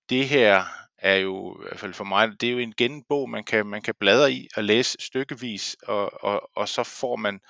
[0.08, 0.64] Det her
[0.98, 3.82] er jo, i hvert fald for mig, det er jo en genbog, man kan, man
[3.82, 7.40] kan bladre i og læse stykkevis, og, og, og så får man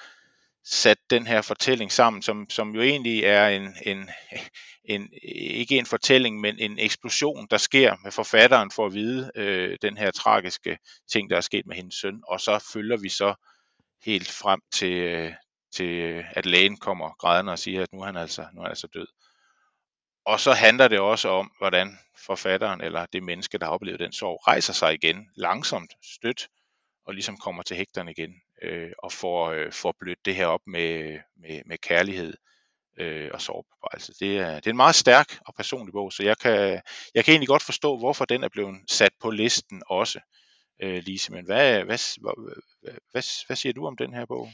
[0.64, 4.10] sat den her fortælling sammen, som, som jo egentlig er en, en,
[4.84, 9.78] en, ikke en fortælling, men en eksplosion, der sker med forfatteren for at vide øh,
[9.82, 10.78] den her tragiske
[11.12, 13.34] ting, der er sket med hendes søn, og så følger vi så
[14.04, 15.32] helt frem til, øh,
[15.72, 18.64] til øh, at lægen kommer grædende og siger, at nu er han altså, nu er
[18.64, 19.06] han altså død.
[20.24, 24.12] Og så handler det også om, hvordan forfatteren eller det menneske, der har oplevet den
[24.12, 26.48] sorg, rejser sig igen langsomt, stødt,
[27.06, 30.60] og ligesom kommer til hægterne igen, øh, og får, øh, får blødt det her op
[30.66, 32.34] med, med, med kærlighed
[32.98, 34.12] øh, og sorgbebrejelse.
[34.20, 36.82] Det er, det er en meget stærk og personlig bog, så jeg kan,
[37.14, 40.20] jeg kan egentlig godt forstå, hvorfor den er blevet sat på listen også,
[40.82, 41.32] øh, Lise.
[41.32, 44.48] Men hvad, hvad, hvad, hvad, hvad siger du om den her bog?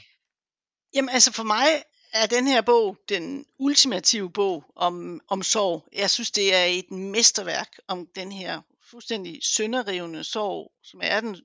[0.93, 1.67] Jamen altså for mig
[2.13, 5.87] er den her bog den ultimative bog om, om sorg.
[5.93, 11.37] Jeg synes, det er et mesterværk om den her fuldstændig sønderrivende sorg, som er den,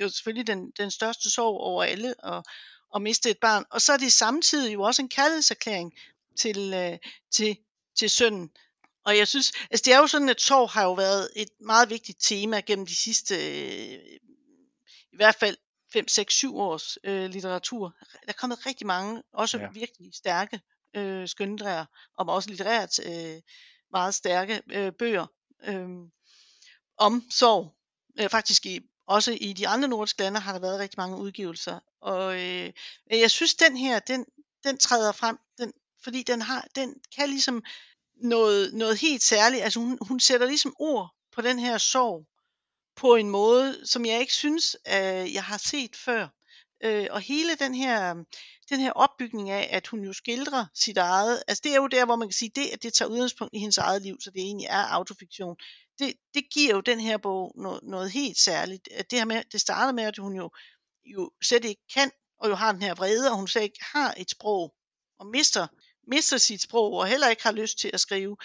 [0.00, 2.42] jo selvfølgelig den, den største sorg over alle at,
[2.94, 3.64] at miste et barn.
[3.70, 5.92] Og så er det samtidig jo også en kærlighedserklæring
[6.38, 6.98] til, øh,
[7.30, 7.56] til,
[7.98, 8.50] til sønnen.
[9.04, 11.90] Og jeg synes, altså det er jo sådan, at sorg har jo været et meget
[11.90, 13.98] vigtigt tema gennem de sidste, øh,
[15.12, 15.56] i hvert fald
[15.92, 17.94] 5, 6, 7 års øh, litteratur.
[18.12, 19.68] Der er kommet rigtig mange, også ja.
[19.72, 20.60] virkelig stærke
[20.96, 21.86] øh, skønlitterære,
[22.18, 23.42] og også litterært øh,
[23.92, 25.26] meget stærke øh, bøger
[25.64, 25.88] øh,
[26.98, 27.76] om sorg.
[28.20, 31.80] Øh, faktisk i, også i de andre nordiske lande har der været rigtig mange udgivelser.
[32.00, 32.72] Og øh,
[33.10, 34.24] jeg synes, den her, den,
[34.64, 35.72] den træder frem, den,
[36.04, 37.62] fordi den, har, den kan ligesom
[38.16, 39.62] noget, noget helt særligt.
[39.62, 42.26] Altså hun, hun sætter ligesom ord på den her sorg,
[42.96, 46.28] på en måde, som jeg ikke synes, øh, jeg har set før.
[46.84, 48.14] Øh, og hele den her,
[48.70, 52.04] den her opbygning af, at hun jo skildrer sit eget, altså det er jo der,
[52.04, 54.40] hvor man kan sige, det, at det tager udgangspunkt i hendes eget liv, så det
[54.40, 55.56] egentlig er autofiktion,
[55.98, 58.88] det, det giver jo den her bog noget, noget helt særligt.
[58.92, 60.50] At det, her med, det starter med, at hun jo,
[61.04, 64.14] jo slet ikke kan, og jo har den her vrede, og hun slet ikke har
[64.16, 64.74] et sprog,
[65.18, 65.66] og mister,
[66.08, 68.36] mister sit sprog, og heller ikke har lyst til at skrive.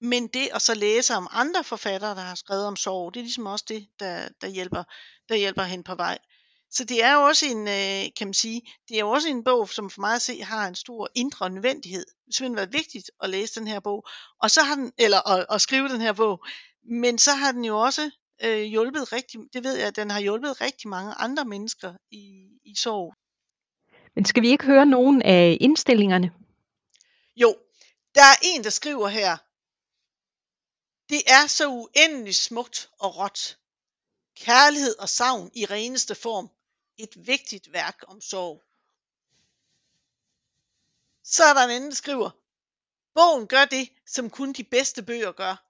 [0.00, 3.24] Men det at så læse om andre forfattere, der har skrevet om sorg, det er
[3.24, 4.84] ligesom også det, der, der, hjælper,
[5.28, 6.18] der hjælper hende på vej.
[6.70, 9.44] Så det er jo også en, øh, kan man sige, det er jo også en
[9.44, 12.04] bog, som for mig at se har en stor indre nødvendighed.
[12.04, 14.06] Det har simpelthen været vigtigt at læse den her bog,
[14.40, 16.44] og så har den, eller at, at skrive den her bog.
[16.82, 18.10] Men så har den jo også
[18.42, 22.48] øh, hjulpet rigtig, det ved jeg, at den har hjulpet rigtig mange andre mennesker i,
[22.64, 23.14] i sorg.
[24.14, 26.32] Men skal vi ikke høre nogen af indstillingerne?
[27.36, 27.56] Jo,
[28.14, 29.36] der er en, der skriver her,
[31.10, 33.58] det er så uendelig smukt og råt.
[34.36, 36.50] Kærlighed og savn i reneste form.
[37.02, 38.62] Et vigtigt værk om sorg.
[41.22, 42.30] Så er der en anden, der skriver,
[43.14, 45.64] Bogen gør det, som kun de bedste bøger gør.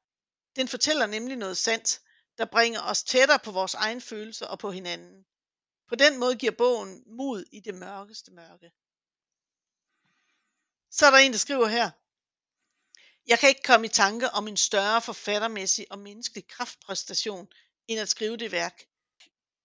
[0.57, 2.01] Den fortæller nemlig noget sandt,
[2.38, 5.25] der bringer os tættere på vores egen følelser og på hinanden.
[5.88, 8.73] På den måde giver bogen mod i det mørkeste mørke.
[10.90, 11.90] Så er der en, der skriver her.
[13.27, 17.49] Jeg kan ikke komme i tanke om en større forfattermæssig og menneskelig kraftpræstation,
[17.88, 18.87] end at skrive det værk.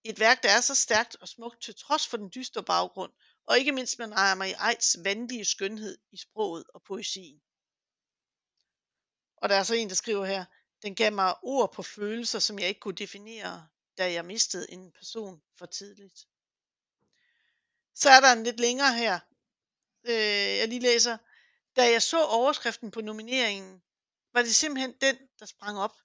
[0.08, 3.12] Et værk, der er så stærkt og smukt til trods for den dystre baggrund,
[3.46, 7.41] og ikke mindst med mig i Eids vandige skønhed i sproget og poesien.
[9.38, 10.46] Og der er så en, der skriver her,
[10.82, 14.91] den gav mig ord på følelser, som jeg ikke kunne definere, da jeg mistede en
[14.91, 16.28] person for tidligt.
[17.96, 19.20] Så er der en lidt længere her,
[20.04, 21.18] øh, jeg lige læser.
[21.76, 23.84] Da jeg så overskriften på nomineringen,
[24.34, 25.96] var det simpelthen den, der sprang op,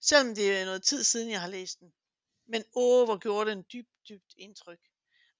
[0.00, 1.92] selvom det er noget tid siden, jeg har læst den.
[2.52, 4.80] Men åh, hvor gjorde den dybt, dybt indtryk.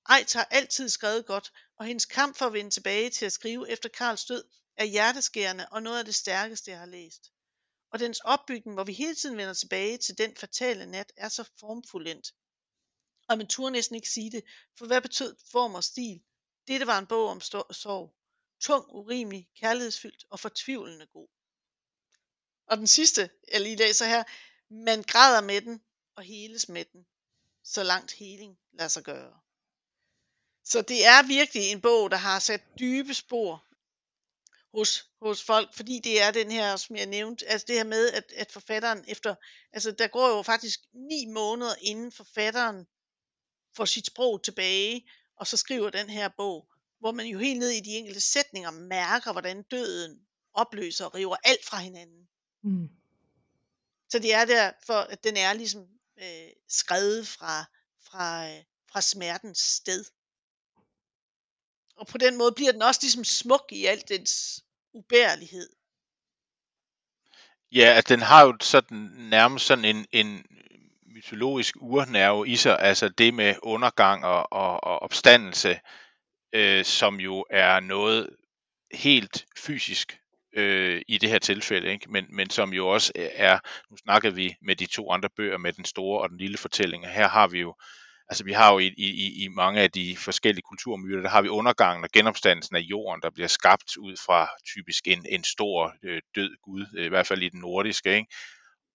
[0.09, 3.71] Ejt har altid skrevet godt, og hendes kamp for at vende tilbage til at skrive
[3.71, 4.45] efter Karls død
[4.77, 7.33] er hjerteskærende og noget af det stærkeste, jeg har læst.
[7.91, 11.45] Og dens opbygning, hvor vi hele tiden vender tilbage til den fatale nat, er så
[11.61, 12.35] formfuldendt.
[13.29, 14.45] Og man turde næsten ikke sige det,
[14.79, 16.23] for hvad betød form og stil?
[16.69, 18.15] Dette var en bog om sorg.
[18.61, 21.29] Tung, urimelig, kærlighedsfyldt og fortvivlende god.
[22.67, 24.25] Og den sidste, jeg lige læser her,
[24.69, 25.83] man græder med den
[26.17, 27.07] og heles med den,
[27.65, 29.41] så langt heling lader sig gøre.
[30.65, 33.65] Så det er virkelig en bog, der har sat dybe spor
[34.75, 38.11] hos, hos folk, fordi det er den her, som jeg nævnte, altså det her med,
[38.11, 39.35] at, at forfatteren efter,
[39.73, 42.87] altså der går jo faktisk ni måneder inden forfatteren
[43.77, 47.71] får sit sprog tilbage, og så skriver den her bog, hvor man jo helt ned
[47.71, 52.29] i de enkelte sætninger mærker, hvordan døden opløser og river alt fra hinanden.
[52.63, 52.89] Mm.
[54.09, 57.65] Så det er der, for at den er ligesom øh, skrevet fra,
[58.07, 60.05] fra, øh, fra smertens sted.
[61.97, 65.69] Og på den måde bliver den også ligesom smuk i al dens ubærlighed.
[67.73, 70.47] Ja, at den har jo sådan nærmest sådan en, en
[71.07, 75.81] mytologisk urnerve i sig, altså det med undergang og, og, og opstandelse,
[76.53, 78.37] øh, som jo er noget
[78.93, 80.22] helt fysisk
[80.57, 82.11] øh, i det her tilfælde, ikke?
[82.11, 83.59] Men, men som jo også øh, er,
[83.91, 87.09] nu snakkede vi med de to andre bøger, med den store og den lille fortælling,
[87.09, 87.75] her har vi jo
[88.29, 91.49] altså vi har jo i, i, i mange af de forskellige kulturmyter, der har vi
[91.49, 96.23] undergangen og genopstandelsen af jorden, der bliver skabt ud fra typisk en, en stor øh,
[96.35, 98.35] død gud, øh, i hvert fald i den nordiske, ikke?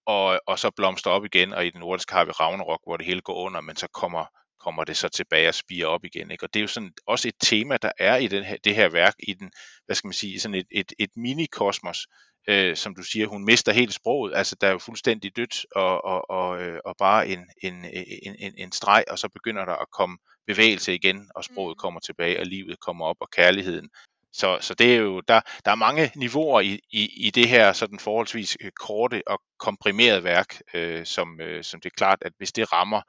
[0.06, 3.06] Og, og så blomster op igen, og i den nordiske har vi Ragnarok, hvor det
[3.06, 4.24] hele går under, men så kommer,
[4.60, 6.30] kommer det så tilbage og spiger op igen.
[6.30, 6.44] Ikke?
[6.44, 8.88] Og det er jo sådan også et tema, der er i den her, det her
[8.88, 9.50] værk, i den,
[9.86, 12.06] hvad skal man sige, sådan et, et, et mini-kosmos,
[12.48, 16.04] øh, som du siger, hun mister helt sproget, altså der er jo fuldstændig dødt og,
[16.04, 17.84] og, og, øh, og bare en, en,
[18.22, 21.80] en, en, en streg, og så begynder der at komme bevægelse igen, og sproget mm.
[21.80, 23.88] kommer tilbage, og livet kommer op, og kærligheden.
[24.32, 27.72] Så, så det er jo, der, der er mange niveauer i, i, i det her
[27.72, 32.32] sådan forholdsvis øh, korte og komprimerede værk, øh, som, øh, som det er klart, at
[32.38, 33.02] hvis det rammer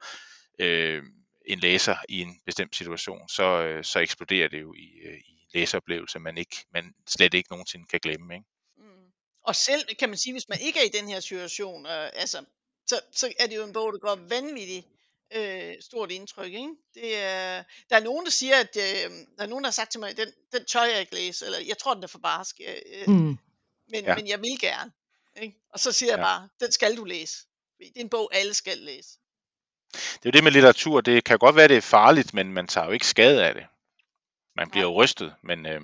[0.60, 1.02] øh,
[1.46, 5.48] en læser i en bestemt situation, så, øh, så eksploderer det jo i, øh, i
[5.54, 8.34] læseoplevelse, man, ikke, man slet ikke nogensinde kan glemme.
[8.34, 8.46] Ikke?
[9.42, 12.44] Og selv kan man sige, hvis man ikke er i den her situation, øh, altså,
[12.86, 14.86] så, så er det jo en bog, der går vanvittigt
[15.34, 16.52] øh, stort indtryk.
[16.52, 16.74] Ikke?
[16.94, 19.90] Det er, der er nogen, der siger, at øh, der er nogen, der har sagt
[19.90, 22.60] til mig, den, den tør jeg ikke læse, eller jeg tror, den er for barsk,
[22.66, 23.38] øh, mm.
[23.88, 24.16] men, ja.
[24.16, 24.92] men jeg vil gerne.
[25.42, 25.56] Ikke?
[25.70, 26.16] Og så siger ja.
[26.16, 27.36] jeg bare, den skal du læse.
[27.78, 29.18] Det er en bog, alle skal læse.
[29.92, 32.66] Det er jo det med litteratur, det kan godt være, det er farligt, men man
[32.66, 33.64] tager jo ikke skade af det.
[34.56, 35.82] Man bliver jo rystet, men, øhm,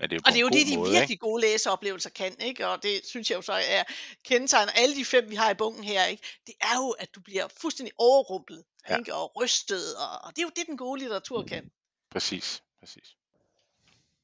[0.00, 1.20] men det er og det er jo det, de måde, virkelig ikke?
[1.20, 2.68] gode læseoplevelser kan, ikke?
[2.68, 3.82] Og det synes jeg jo så er
[4.24, 4.72] kendetegnet.
[4.76, 6.22] Alle de fem, vi har i bunken her, ikke?
[6.46, 8.96] Det er jo, at du bliver fuldstændig overrumplet, ja.
[8.96, 9.14] ikke?
[9.14, 11.70] Og rystet, og, og det er jo det, den gode litteratur kan.
[12.10, 13.16] Præcis, præcis.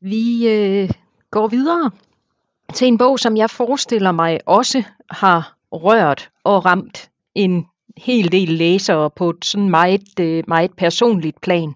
[0.00, 0.90] Vi øh,
[1.30, 1.90] går videre
[2.74, 8.48] til en bog, som jeg forestiller mig også har rørt og ramt en hel del
[8.48, 11.74] læsere på et sådan meget, øh, meget personligt plan.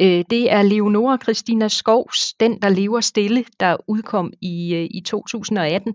[0.00, 5.00] Øh, det er Leonora Christina Skovs Den, der lever stille, der udkom i, øh, i
[5.00, 5.94] 2018.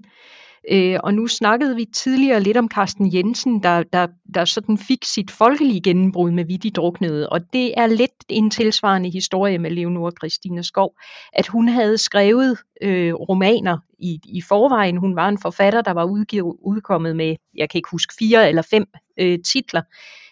[0.72, 5.06] Øh, og nu snakkede vi tidligere lidt om Carsten Jensen, der, der, der sådan fik
[5.06, 7.30] sit folkelige gennembrud med Vitti Druknede.
[7.30, 10.96] Og det er lidt en tilsvarende historie med Leonora Christina Skov,
[11.34, 14.98] at hun havde skrevet øh, romaner i, i forvejen.
[14.98, 18.62] Hun var en forfatter, der var udgivet, udkommet med, jeg kan ikke huske, fire eller
[18.62, 18.86] fem
[19.20, 19.82] øh, titler.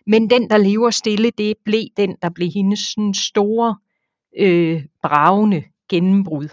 [0.07, 3.75] Men den, der lever stille, det blev den, der blev hendes sådan store,
[4.39, 6.47] øh, bravende gennembrud.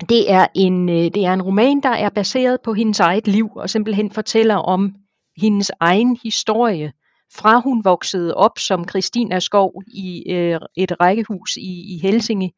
[0.00, 3.50] Det er, en, øh, det er en roman, der er baseret på hendes eget liv,
[3.56, 4.94] og simpelthen fortæller om
[5.36, 6.92] hendes egen historie,
[7.34, 12.52] fra hun voksede op som Christina Skov i øh, et rækkehus i, i Helsinge,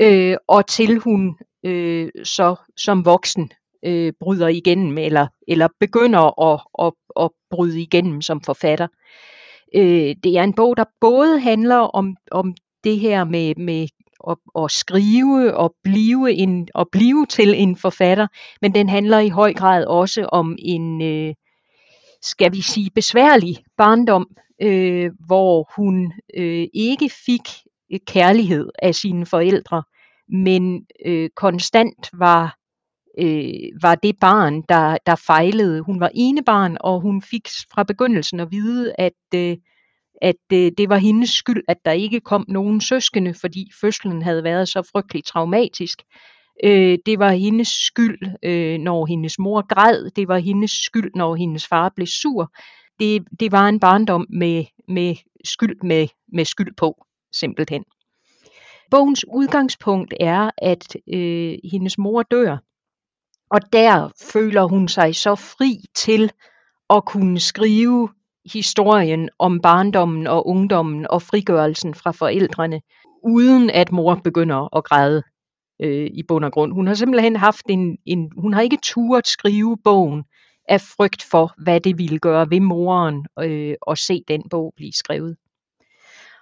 [0.00, 3.50] øh, og til hun øh, så som voksen
[3.84, 6.92] øh, bryder igennem, eller, eller begynder at, at,
[7.24, 8.88] at bryde igennem som forfatter.
[9.74, 12.54] Øh, det er en bog, der både handler om, om
[12.84, 13.88] det her med, med
[14.30, 18.26] at, at skrive og blive, en, at blive til en forfatter,
[18.62, 21.34] men den handler i høj grad også om en, øh,
[22.22, 24.26] skal vi sige, besværlig barndom,
[24.62, 27.48] øh, hvor hun øh, ikke fik
[27.92, 29.82] øh, kærlighed af sine forældre,
[30.28, 32.56] men øh, konstant var
[33.18, 35.80] øh, var det barn, der, der fejlede.
[35.80, 39.56] Hun var ene barn, og hun fik fra begyndelsen at vide, at, øh,
[40.22, 44.44] at øh, det var hendes skyld, at der ikke kom nogen søskende, fordi fødslen havde
[44.44, 46.02] været så frygtelig traumatisk.
[46.64, 50.10] Øh, det var hendes skyld, øh, når hendes mor græd.
[50.10, 52.52] Det var hendes skyld, når hendes far blev sur.
[53.00, 55.14] Det, det var en barndom med, med
[55.44, 57.84] skyld med, med skyld på, simpelthen.
[58.90, 62.56] Bogens udgangspunkt er, at øh, hendes mor dør,
[63.50, 66.32] og der føler hun sig så fri til
[66.90, 68.08] at kunne skrive
[68.52, 72.80] historien om barndommen og ungdommen og frigørelsen fra forældrene,
[73.22, 75.22] uden at mor begynder at græde
[75.82, 76.72] øh, i bund og grund.
[76.72, 80.24] Hun har simpelthen haft en, en, hun har ikke turet skrive bogen
[80.68, 84.92] af frygt for, hvad det ville gøre ved moren øh, at se den bog blive
[84.92, 85.36] skrevet.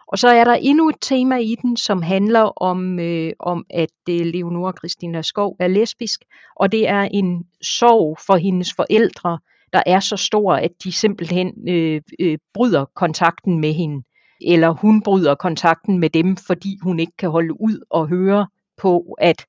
[0.08, 3.90] Og så er der endnu et tema i den, som handler om, øh, om at
[4.10, 6.20] øh, Leonora Christina Skov er lesbisk,
[6.56, 9.38] og det er en sorg for hendes forældre,
[9.74, 14.02] der er så stor, at de simpelthen øh, øh, bryder kontakten med hende,
[14.40, 18.46] eller hun bryder kontakten med dem, fordi hun ikke kan holde ud og høre
[18.76, 19.46] på, at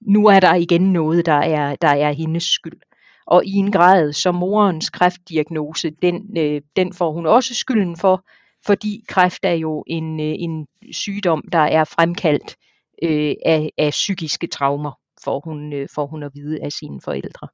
[0.00, 2.80] nu er der igen noget, der er, der er hendes skyld.
[3.26, 8.24] Og i en grad, så morens kræftdiagnose, den, øh, den får hun også skylden for,
[8.66, 12.56] fordi kræft er jo en, øh, en sygdom, der er fremkaldt
[13.02, 14.92] øh, af, af psykiske traumer,
[15.28, 17.48] får hun, øh, får hun at vide af sine forældre.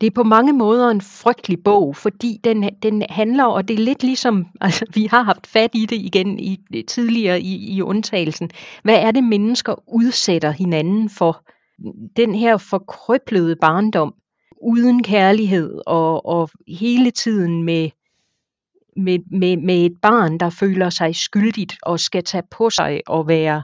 [0.00, 3.84] Det er på mange måder en frygtelig bog, fordi den, den handler, og det er
[3.84, 7.82] lidt ligesom, altså vi har haft fat i det igen i, øh, tidligere i, i
[7.82, 8.50] undtagelsen,
[8.82, 11.44] hvad er det mennesker udsætter hinanden for?
[12.16, 14.14] Den her forkrøblede barndom,
[14.62, 17.90] uden kærlighed og, og hele tiden med
[18.96, 23.28] med, med, med et barn, der føler sig skyldigt og skal tage på sig og
[23.28, 23.62] være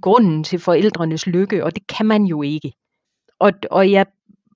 [0.00, 2.72] grunden til forældrenes lykke, og det kan man jo ikke.
[3.38, 4.06] Og, og jeg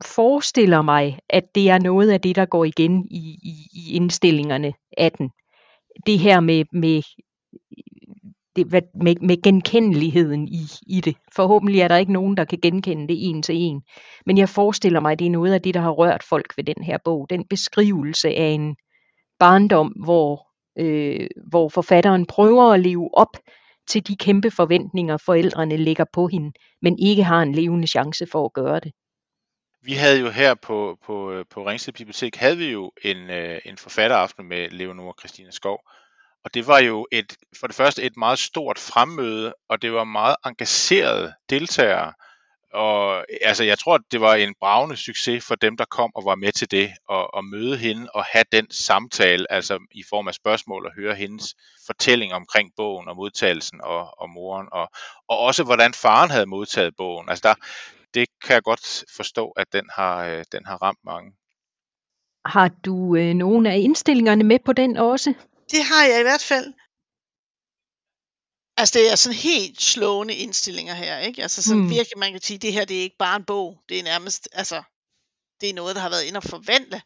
[0.05, 4.73] forestiller mig, at det er noget af det, der går igen i, i, i indstillingerne
[4.99, 5.31] af den.
[6.07, 7.03] Det her med, med,
[8.57, 8.73] det,
[9.03, 11.17] med, med genkendeligheden i, i det.
[11.35, 13.83] Forhåbentlig er der ikke nogen, der kan genkende det en til en.
[14.27, 16.65] Men jeg forestiller mig, at det er noget af det, der har rørt folk ved
[16.65, 17.27] den her bog.
[17.31, 18.77] Den beskrivelse af en,
[19.39, 20.47] barndom, hvor,
[20.79, 23.37] øh, hvor forfatteren prøver at leve op
[23.89, 28.45] til de kæmpe forventninger, forældrene lægger på hende, men ikke har en levende chance for
[28.45, 28.93] at gøre det.
[29.83, 33.61] Vi havde jo her på, på, øh, på Ringsted Bibliotek, havde vi jo en, øh,
[33.65, 35.81] en forfatteraften med Leonora Christina Skov,
[36.45, 40.05] og det var jo et, for det første et meget stort fremmøde, og det var
[40.05, 42.13] meget engagerede deltagere,
[42.77, 46.35] og altså, jeg tror, det var en bravende succes for dem, der kom og var
[46.35, 50.35] med til det, og, og møde hende og have den samtale, altså i form af
[50.35, 51.55] spørgsmål og høre hendes
[51.87, 54.89] fortælling omkring bogen og modtagelsen og, og moren, og,
[55.29, 57.29] og også hvordan faren havde modtaget bogen.
[57.29, 57.55] Altså der,
[58.15, 61.33] det kan jeg godt forstå, at den har, øh, den har ramt mange.
[62.45, 65.35] Har du øh, nogle af indstillingerne med på den også?
[65.71, 66.73] Det har jeg i hvert fald.
[68.77, 71.43] Altså det er sådan helt slående indstillinger her, ikke?
[71.43, 71.91] Altså så mm.
[71.91, 74.49] virkelig man kan sige, det her det er ikke bare en bog, det er nærmest,
[74.53, 74.83] altså
[75.61, 77.03] det er noget, der har været inde og forvandle.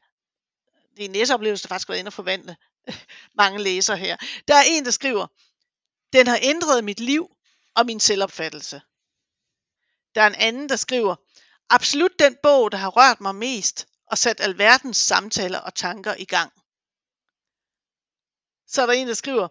[0.97, 2.57] Det er en læseoplevelse, der faktisk har været inde og forvandle
[3.41, 4.17] mange læsere her.
[4.49, 5.27] Der er en, der skriver,
[6.13, 7.31] den har ændret mit liv
[7.75, 8.83] og min selvopfattelse.
[10.15, 11.17] Der er en anden, der skriver,
[11.69, 16.25] absolut den bog, der har rørt mig mest og sat alverdens samtaler og tanker i
[16.25, 16.53] gang.
[18.67, 19.49] Så er der en, der skriver,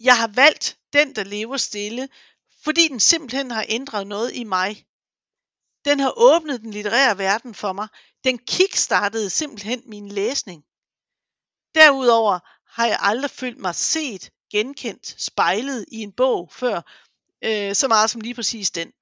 [0.00, 2.08] jeg har valgt den, der lever stille,
[2.64, 4.86] fordi den simpelthen har ændret noget i mig.
[5.84, 7.88] Den har åbnet den litterære verden for mig.
[8.24, 10.64] Den kickstartede simpelthen min læsning.
[11.74, 16.80] Derudover har jeg aldrig følt mig set, genkendt, spejlet i en bog før,
[17.44, 18.92] øh, så meget som lige præcis den.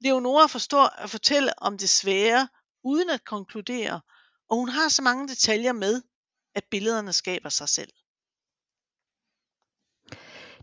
[0.00, 2.48] Leonora forstår at fortælle om det svære,
[2.84, 4.00] uden at konkludere,
[4.48, 6.02] og hun har så mange detaljer med,
[6.54, 7.92] at billederne skaber sig selv.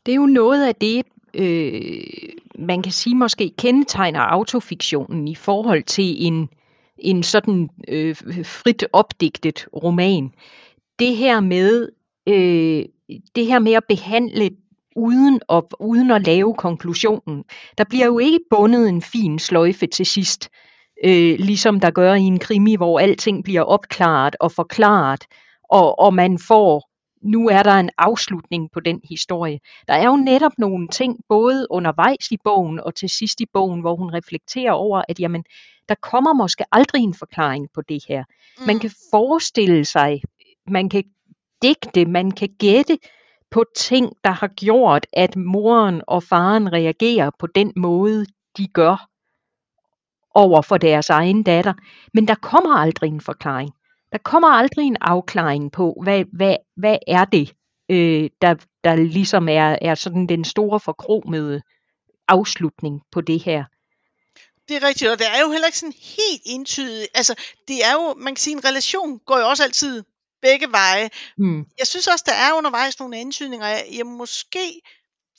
[0.05, 2.03] Det er jo noget af det, øh,
[2.59, 6.49] man kan sige måske kendetegner autofiktionen i forhold til en,
[6.97, 10.31] en sådan øh, frit opdigtet roman.
[10.99, 11.89] Det her med
[12.27, 12.85] øh,
[13.35, 14.49] det her med at behandle
[14.95, 17.43] uden at, uden at lave konklusionen.
[17.77, 20.49] Der bliver jo ikke bundet en fin sløjfe til sidst,
[21.05, 25.23] øh, ligesom der gør i en krimi, hvor alting bliver opklaret og forklaret,
[25.69, 26.92] og, og man får
[27.23, 29.59] nu er der en afslutning på den historie.
[29.87, 33.81] Der er jo netop nogle ting, både undervejs i bogen og til sidst i bogen,
[33.81, 35.43] hvor hun reflekterer over, at jamen,
[35.89, 38.23] der kommer måske aldrig en forklaring på det her.
[38.59, 38.65] Mm.
[38.67, 40.21] Man kan forestille sig,
[40.67, 41.03] man kan
[41.61, 42.97] digte, man kan gætte
[43.51, 48.25] på ting, der har gjort, at moren og faren reagerer på den måde,
[48.57, 49.09] de gør
[50.35, 51.73] over for deres egen datter.
[52.13, 53.71] Men der kommer aldrig en forklaring.
[54.13, 57.53] Der kommer aldrig en afklaring på, hvad, hvad, hvad er det,
[57.89, 61.61] øh, der, der ligesom er, er sådan den store forkromede
[62.27, 63.63] afslutning på det her.
[64.67, 67.07] Det er rigtigt, og det er jo heller ikke sådan helt entydigt.
[67.13, 67.35] Altså,
[67.67, 70.03] det er jo, man kan sige, en relation går jo også altid
[70.41, 71.09] begge veje.
[71.37, 71.65] Mm.
[71.79, 73.67] Jeg synes også, der er undervejs nogle antydninger.
[73.67, 74.81] Jeg, jeg måske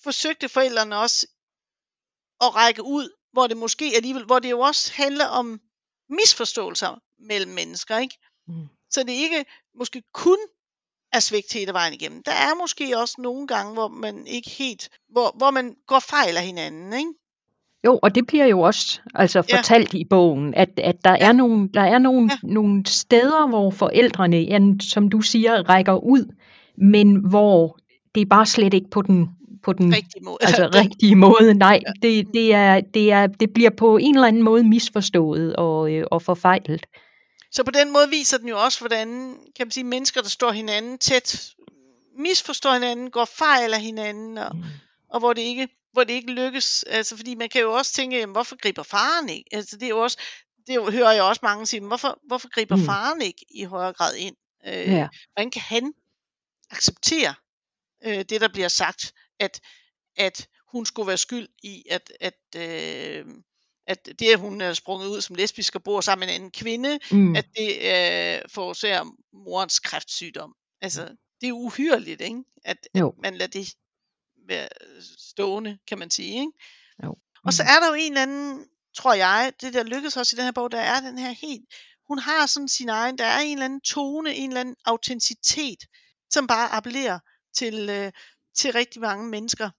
[0.03, 1.27] forsøgte forældrene også
[2.41, 5.61] at række ud, hvor det måske alligevel, hvor det jo også handler om
[6.09, 8.19] misforståelser mellem mennesker, ikke?
[8.49, 8.55] Mm.
[8.91, 9.45] Så det ikke
[9.79, 10.37] måske kun
[11.13, 12.23] er svigt hele vejen igennem.
[12.23, 16.37] Der er måske også nogle gange, hvor man ikke helt, hvor, hvor man går fejl
[16.37, 17.11] af hinanden, ikke?
[17.87, 19.57] Jo, og det bliver jo også altså Ja.
[19.57, 21.29] fortalt i bogen, at, at der Ja.
[21.29, 22.49] er nogle, der er nogle, Ja.
[22.49, 26.35] nogle steder, hvor forældrene, ja, som du siger, rækker ud,
[26.79, 27.79] men hvor
[28.15, 29.29] det er bare slet ikke på den,
[29.63, 30.37] på den Rigtig måde.
[30.41, 31.55] altså, rigtige måde.
[31.55, 35.93] Nej, det, det, er, det, er, det bliver på en eller anden måde misforstået og,
[35.93, 36.87] øh, og forfejlet.
[37.55, 39.09] Så på den måde viser den jo også, hvordan
[39.57, 41.55] kan man sige, mennesker, der står hinanden tæt,
[42.19, 44.63] misforstår hinanden, går fejl af hinanden, og, Mm.
[45.09, 46.83] og hvor det ikke hvor det ikke lykkes.
[46.83, 49.51] Altså, fordi man kan jo også tænke, jamen, hvorfor griber faren ikke?
[49.53, 50.19] Altså, det er jo også,
[50.67, 52.85] det er jo, hører jeg også mange sige, hvorfor, hvorfor griber Mm.
[52.85, 54.37] faren ikke i højere grad ind?
[54.67, 55.09] Øh, Ja.
[55.33, 55.93] Hvordan kan han
[56.71, 57.35] acceptere
[58.05, 59.61] øh, det, der bliver sagt, at,
[60.17, 63.27] at hun skulle være skyld i, at, at, øh,
[63.87, 66.51] at det, at hun er sprunget ud som lesbisk og bor sammen med en anden
[66.51, 67.37] kvinde, Mm.
[67.37, 70.55] at det øh, forårsager morens kræftsygdom.
[70.81, 71.09] Altså,
[71.41, 72.43] det er uhyrligt, ikke?
[72.65, 73.75] At, at man lader det
[74.49, 74.69] være
[75.19, 76.41] stående, kan man sige.
[76.41, 76.53] Ikke?
[77.05, 77.17] Jo.
[77.45, 77.69] Og så Mm.
[77.69, 78.67] er der jo en eller anden,
[78.97, 81.65] tror jeg, det der lykkes også i den her bog, der er den her helt,
[82.09, 85.79] hun har sådan sin egen, der er en eller anden tone, en eller anden autenticitet,
[86.31, 87.19] som bare appellerer
[87.57, 88.13] til, øh,
[88.57, 89.71] til rigtig mange mennesker.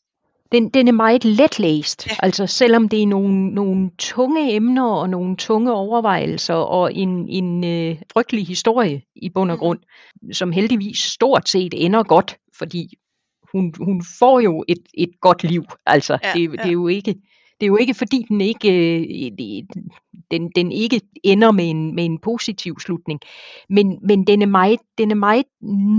[0.52, 2.16] Den, den er meget letlæst, Ja.
[2.24, 7.64] altså selvom det er nogle, nogle tunge emner og nogle tunge overvejelser og en, en
[7.64, 9.60] øh, frygtelig historie i bund og Mhm.
[9.60, 9.80] grund,
[10.34, 12.88] som heldigvis stort set ender godt, fordi
[13.52, 15.64] hun, hun får jo et, et godt liv.
[15.86, 16.52] Altså, Ja, det, ja.
[16.52, 17.14] det, er jo ikke,
[17.60, 19.32] det er jo ikke fordi den ikke, øh,
[20.32, 23.20] den, den ikke ender med en, med en positiv slutning,
[23.70, 25.46] men, men den, er meget, den er meget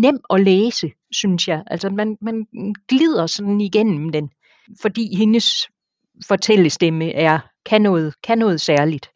[0.03, 1.63] nem at læse, synes jeg.
[1.67, 2.47] Altså man, man
[2.89, 4.31] glider sådan igennem den,
[4.83, 5.69] fordi hendes
[6.27, 9.11] fortællestemme er, kan, noget, kan noget særligt.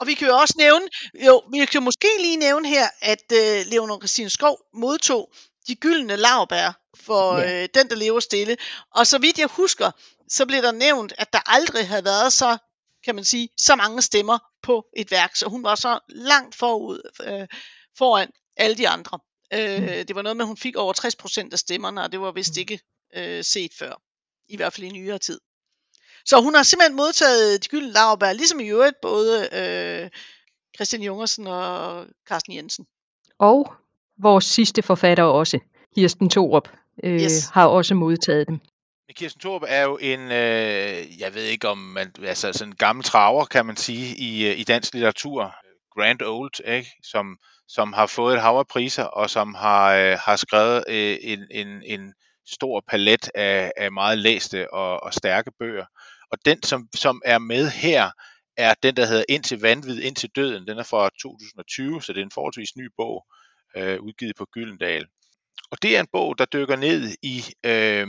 [0.00, 0.86] Og vi kan jo også nævne,
[1.26, 5.32] jo, vi kan måske lige nævne her, at øh, Leonor Christine Skov modtog
[5.68, 7.62] de gyldne lavbær for Ja.
[7.62, 8.56] øh, den, der lever stille.
[8.94, 9.90] Og så vidt jeg husker,
[10.28, 12.58] så blev der nævnt, at der aldrig havde været så,
[13.04, 15.36] kan man sige, så mange stemmer på et værk.
[15.36, 17.46] Så hun var så langt forud øh,
[17.98, 19.18] foran alle de andre.
[19.52, 20.06] Øh, Mm.
[20.06, 22.32] Det var noget med, at hun fik over 60 procent af stemmerne, og det var
[22.32, 22.80] vist ikke
[23.16, 24.02] øh, set før.
[24.52, 25.40] I hvert fald i nyere tid.
[26.26, 30.10] Så hun har simpelthen modtaget de gyldne lavbær, ligesom i øvrigt både øh,
[30.76, 32.86] Christian Jungersen og Carsten Jensen.
[33.38, 33.72] Og
[34.22, 35.58] vores sidste forfatter også,
[35.94, 36.68] Kirsten Thorup,
[37.04, 37.46] øh, Yes.
[37.46, 38.58] har også modtaget dem.
[39.16, 43.04] Kirsten Thorup er jo en, øh, jeg ved ikke om man, altså sådan en gammel
[43.04, 45.54] traver, kan man sige, i, øh, i dansk litteratur.
[45.94, 46.90] Grand Old, ikke?
[47.02, 47.36] Som,
[47.68, 51.40] som har fået et hav af priser, og som har, øh, har skrevet øh, en,
[51.50, 52.14] en, en
[52.46, 55.86] stor palet af, af meget læste og, og stærke bøger.
[56.32, 58.10] Og den, som, som er med her,
[58.56, 60.66] er den, der hedder Indtil vanvid, indtil døden.
[60.66, 63.26] Den er fra 2020, så det er en forholdsvis ny bog,
[63.76, 65.06] øh, udgivet på Gyldendal.
[65.70, 68.08] Og det er en bog, der dykker ned i, øh,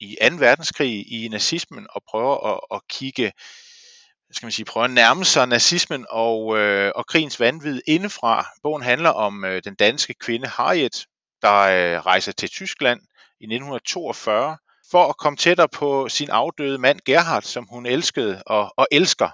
[0.00, 0.36] i 2.
[0.36, 5.24] verdenskrig, i nazismen, og prøver at, at kigge, hvad skal man sige, prøver at nærme
[5.24, 8.46] sig nazismen og, øh, og krigens vanvid indefra.
[8.62, 11.06] Bogen handler om øh, den danske kvinde Harriet,
[11.42, 13.00] der øh, rejser til Tyskland
[13.40, 14.56] i 1942
[14.90, 19.30] for at komme tættere på sin afdøde mand Gerhard, som hun elskede og, og elsker,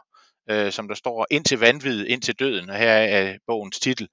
[0.50, 4.08] øh, som der står, indtil vanvid, indtil døden, og her er bogens titel.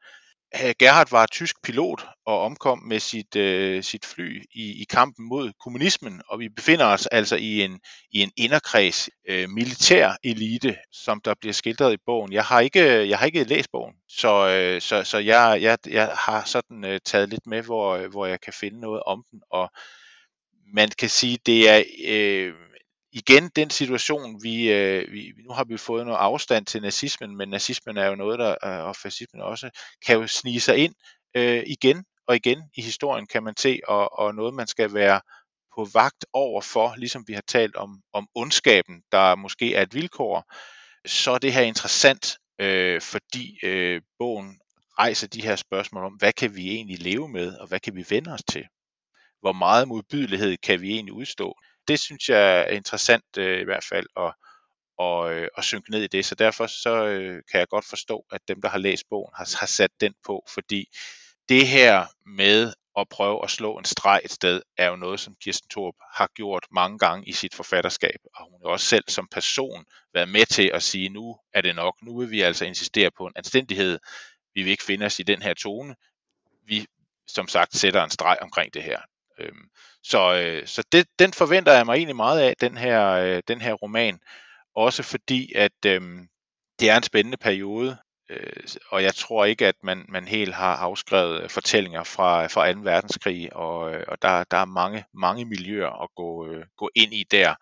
[0.80, 5.52] Gerhard var tysk pilot og omkom med sit, øh, sit fly i, i kampen mod
[5.64, 7.80] kommunismen, og vi befinder os altså i en,
[8.12, 12.34] i en inderkreds øh, militær elite, som der bliver skildret i bogen.
[12.34, 16.08] Jeg har ikke, jeg har ikke læst bogen, så, øh, så, så jeg, jeg, jeg
[16.08, 19.42] har sådan øh, taget lidt med, hvor, øh, hvor jeg kan finde noget om den,
[19.52, 19.72] og
[20.74, 22.54] man kan sige, det er øh,
[23.12, 27.50] igen den situation, vi, øh, vi, nu har vi fået noget afstand til nazismen, men
[27.50, 29.70] nazismen er jo noget, der, øh, og fascismen også,
[30.06, 30.94] kan jo snige sig ind
[31.36, 35.22] øh, igen, og igen i historien, kan man se, og, og noget, man skal være
[35.76, 39.94] på vagt over for, ligesom vi har talt om, om ondskaben, der måske er et
[39.94, 40.54] vilkår,
[41.08, 44.60] så er det her interessant, øh, fordi øh, bogen
[45.00, 48.06] rejser de her spørgsmål om, hvad kan vi egentlig leve med, og hvad kan vi
[48.10, 48.66] vende os til?
[49.42, 51.56] Hvor meget modbydelighed kan vi egentlig udstå?
[51.90, 54.34] Det synes jeg er interessant øh, i hvert fald at,
[54.98, 56.26] og, øh, og synke ned i det.
[56.26, 59.56] Så derfor så øh, kan jeg godt forstå, at dem, der har læst bogen, har,
[59.60, 60.86] har sat den på, fordi
[61.50, 65.36] det her med at prøve at slå en streg et sted, er jo noget, som
[65.42, 69.28] Kirsten Thorup har gjort mange gange i sit forfatterskab, og hun har også selv som
[69.32, 73.12] person været med til at sige, nu er det nok, nu vil vi altså insistere
[73.18, 74.00] på en anstændighed,
[74.54, 75.96] vi vil ikke finde os i den her tone,
[76.64, 76.86] vi
[77.28, 79.02] som sagt sætter en streg omkring det her.
[79.40, 79.70] Øhm,
[80.04, 83.62] så øh, så det, den forventer jeg mig egentlig meget af, den her, øh, den
[83.62, 84.20] her roman,
[84.76, 86.02] også fordi at øh,
[86.80, 87.98] det er en spændende periode,
[88.30, 92.74] øh, og jeg tror ikke, at man, man helt har afskrevet øh, fortællinger fra, fra
[92.74, 92.80] 2.
[92.80, 97.14] verdenskrig, og, øh, og der, der er mange, mange miljøer at gå, øh, gå ind
[97.14, 97.56] i der.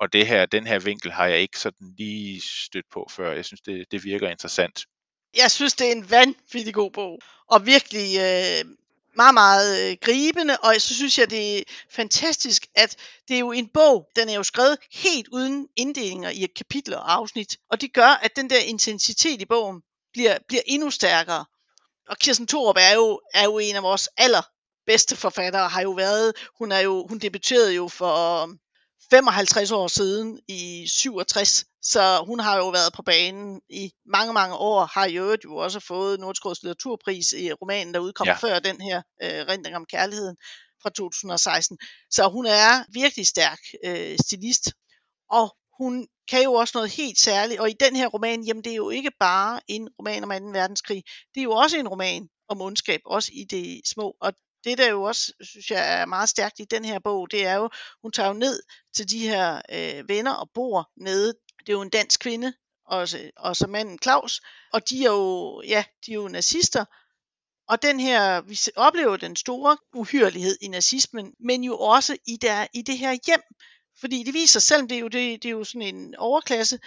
[0.00, 3.32] Og det her, den her vinkel har jeg ikke sådan lige stødt på før.
[3.32, 4.84] Jeg synes, det, det virker interessant.
[5.36, 7.18] Jeg synes, det er en vanvittig god bog.
[7.50, 8.64] Og virkelig øh,
[9.16, 12.96] meget, meget øh, gribende, og så synes jeg, det er fantastisk, at
[13.28, 16.94] det er jo en bog, den er jo skrevet helt uden inddelinger i kapitler kapitel
[16.94, 21.44] og afsnit, og det gør, at den der intensitet i bogen bliver, bliver endnu stærkere.
[22.08, 26.32] Og Kirsten Thorup er jo, er jo en af vores allerbedste forfattere, har jo været,
[26.58, 28.48] hun, er jo, hun debuterede jo for øh,
[29.10, 34.56] 55 år siden i 67, så hun har jo været på banen i mange, mange
[34.56, 38.34] år, har i øvrigt jo også fået Nordskreds litteraturpris i romanen, der udkom ja.
[38.34, 40.36] før den her øh, rendring om kærligheden
[40.82, 41.78] fra 2016.
[42.10, 44.64] Så hun er virkelig stærk øh, stilist,
[45.30, 48.72] og hun kan jo også noget helt særligt, og i den her roman, jamen det
[48.72, 50.58] er jo ikke bare en roman om 2.
[50.58, 51.02] verdenskrig,
[51.34, 54.32] det er jo også en roman om ondskab, også i det små, og
[54.66, 57.54] det der jo også, synes jeg, er meget stærkt i den her bog, det er
[57.54, 57.70] jo,
[58.02, 58.62] hun tager jo ned
[58.96, 61.34] til de her øh, venner og bor nede.
[61.66, 62.52] Det er jo en dansk kvinde,
[62.86, 64.40] og, og så manden Claus,
[64.72, 66.84] og de er jo, ja, de er jo nazister,
[67.68, 72.66] og den her, vi oplever den store uhyrelighed i nazismen, men jo også i, der,
[72.74, 73.42] i det her hjem,
[74.00, 76.78] fordi det viser, selvom det er jo, det, det er jo sådan en overklasse,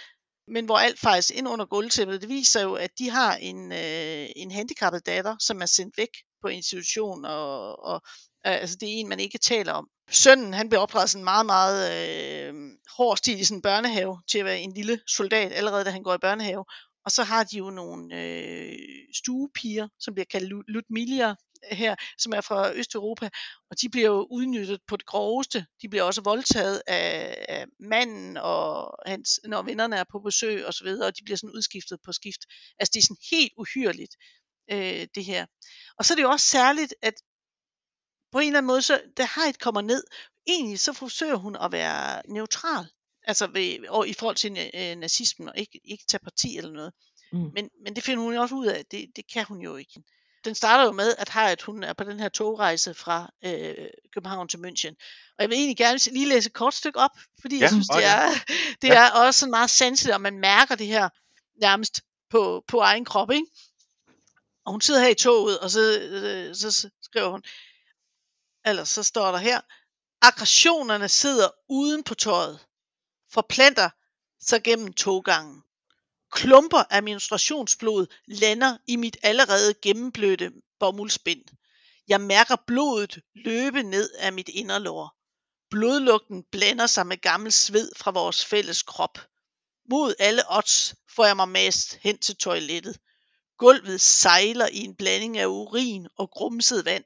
[0.48, 4.28] men hvor alt faktisk ind under gulvtæppet, det viser jo, at de har en, øh,
[4.36, 6.10] en handicappet datter, som er sendt væk
[6.42, 8.02] på institution, og, og
[8.44, 9.88] altså det er en, man ikke taler om.
[10.10, 12.54] Sønnen, han bliver opdraget sådan meget, meget øh,
[12.96, 16.02] hård stil i sådan en børnehave, til at være en lille soldat, allerede da han
[16.02, 16.64] går i børnehave.
[17.04, 18.78] Og så har de jo nogle øh,
[19.14, 23.28] stuepiger, som bliver kaldt Ludmilla øh, her, som er fra Østeuropa,
[23.70, 25.66] og de bliver jo udnyttet på det groveste.
[25.82, 30.74] De bliver også voldtaget af, af manden, og hans, når vennerne er på besøg og
[30.74, 32.40] så videre, og de bliver sådan udskiftet på skift.
[32.78, 34.14] Altså det er sådan helt uhyrligt,
[34.72, 35.46] øh, det her.
[35.98, 37.14] Og så er det jo også særligt, at
[38.32, 40.04] på en eller anden måde, så da Haidt kommer ned,
[40.46, 42.86] egentlig så forsøger hun at være neutral,
[43.22, 46.92] altså ved, og i forhold til øh, nazismen, og ikke, ikke tage parti eller noget.
[47.32, 47.50] Mm.
[47.54, 50.02] Men, men det finder hun jo også ud af, det, det kan hun jo ikke.
[50.44, 54.48] Den starter jo med, at Harriet hun er på den her togrejse fra øh, København
[54.48, 54.94] til München.
[55.38, 57.88] Og jeg vil egentlig gerne lige læse et kort stykke op, fordi ja, jeg synes,
[57.88, 58.30] det er,
[58.82, 59.06] det ja.
[59.06, 61.08] er også sådan meget sanseligt, og man mærker det her
[61.60, 62.00] nærmest
[62.30, 63.30] på, på egen krop.
[63.30, 63.46] Ikke?
[64.64, 67.42] Og hun sidder her i toget, og så, øh, så skriver hun,
[68.66, 69.60] eller så står der her,
[70.22, 72.66] aggressionerne sidder uden på tøjet,
[73.32, 73.90] forplanter
[74.40, 75.62] sig gennem toggangen.
[76.32, 81.44] Klumper af menstruationsblod lander i mit allerede gennemblødte bomuldsbind.
[82.08, 85.16] Jeg mærker blodet løbe ned af mit inderlår.
[85.70, 89.18] Blodlugten blander sig med gammel sved fra vores fælles krop.
[89.90, 92.98] Mod alle odds får jeg mig mast hen til toilettet.
[93.58, 97.04] Gulvet sejler i en blanding af urin og grumset vand.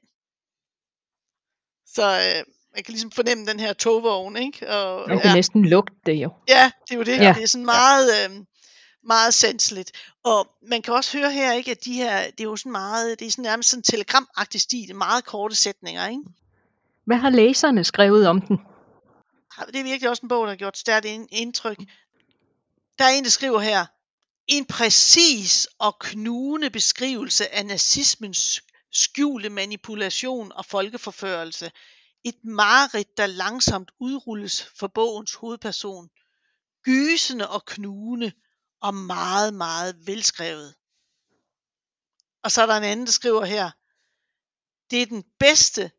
[1.95, 2.43] Så øh,
[2.75, 4.69] man kan ligesom fornemme den her togvogn, ikke?
[4.69, 5.35] Og, man kan ja.
[5.35, 6.29] næsten lugte det jo.
[6.49, 7.17] Ja, det er jo det.
[7.17, 7.33] Ja.
[7.37, 8.45] Det er sådan meget, øh,
[9.03, 9.91] meget sanseligt.
[10.23, 13.19] Og man kan også høre her, ikke, at de her, det er jo sådan meget,
[13.19, 16.23] det er sådan nærmest sådan telegramagtig stil, meget korte sætninger, ikke?
[17.05, 18.59] Hvad har læserne skrevet om den?
[19.67, 21.77] Det er virkelig også en bog, der har gjort stærkt indtryk.
[22.99, 23.85] Der er en, der skriver her,
[24.47, 28.63] en præcis og knugende beskrivelse af nazismens
[28.95, 31.71] skjulte manipulation og folkeforførelse.
[32.23, 36.09] Et mareridt, der langsomt udrulles for bogens hovedperson.
[36.83, 38.31] Gysende og knugende
[38.81, 40.75] og meget, meget velskrevet.
[42.43, 43.71] Og så er der en anden, der skriver her,
[44.91, 45.91] det er den bedste,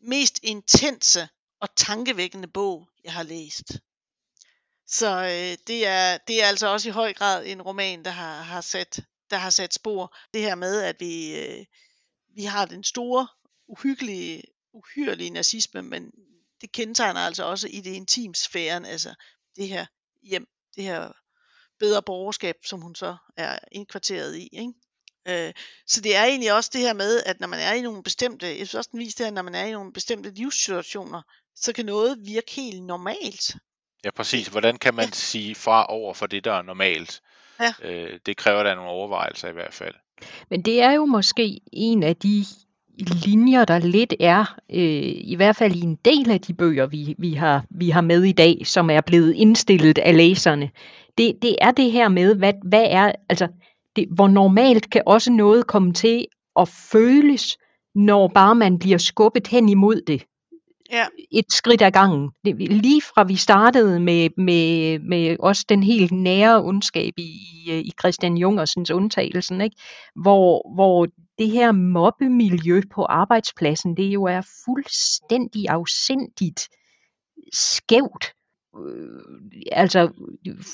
[0.00, 1.28] mest intense
[1.60, 3.80] og tankevækkende bog, jeg har læst.
[4.86, 8.42] Så øh, det, er, det er altså også i høj grad en roman, der har,
[8.42, 9.00] har, sat,
[9.30, 10.16] der har sat spor.
[10.34, 11.66] Det her med, at vi, øh,
[12.34, 13.28] vi har den store
[13.68, 16.10] uhyggelige, uhyrlige nazisme, men
[16.60, 19.14] det kendetegner altså også i det intimsfæren, altså
[19.56, 19.86] det her
[20.22, 21.12] hjem, det her
[21.78, 24.48] bedre borgerskab, som hun så er indkvarteret i.
[24.52, 24.72] Ikke?
[25.28, 25.52] Øh,
[25.86, 28.46] så det er egentlig også det her med, at når man er i nogle bestemte,
[28.46, 31.22] jeg synes også den viser det, at når man er i nogle bestemte livssituationer,
[31.56, 33.56] så kan noget virke helt normalt.
[34.04, 34.48] Ja, præcis.
[34.48, 35.10] Hvordan kan man ja.
[35.10, 37.22] sige fra over for det, der er normalt?
[37.62, 37.90] Ja.
[37.90, 39.94] Øh, det kræver da nogle overvejelser i hvert fald.
[40.50, 42.44] Men det er jo måske en af de
[43.26, 47.14] linjer, der lidt er, øh, i hvert fald i en del af de bøger, vi,
[47.18, 50.70] vi, har, vi har med i dag, som er blevet indstillet af læserne.
[51.18, 53.48] Det, det er det her med, hvad, hvad er, altså,
[53.96, 56.26] det, hvor normalt kan også noget komme til
[56.60, 57.58] at føles,
[57.94, 60.24] når bare man bliver skubbet hen imod det.
[60.90, 61.06] Ja.
[61.32, 62.30] Et skridt ad gangen.
[62.58, 67.30] Lige fra vi startede med, med, med også den helt nære ondskab i,
[67.66, 69.76] i, i Christian Jungersens undtagelsen, ikke?
[70.22, 71.06] Hvor, hvor
[71.38, 76.68] det her mobbemiljø på arbejdspladsen, det jo er fuldstændig afsindigt
[77.52, 78.32] skævt.
[78.86, 79.20] Øh,
[79.72, 80.10] altså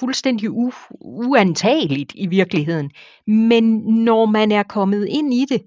[0.01, 2.91] fuldstændig u- uantageligt i virkeligheden.
[3.27, 5.63] Men når man er kommet ind i det,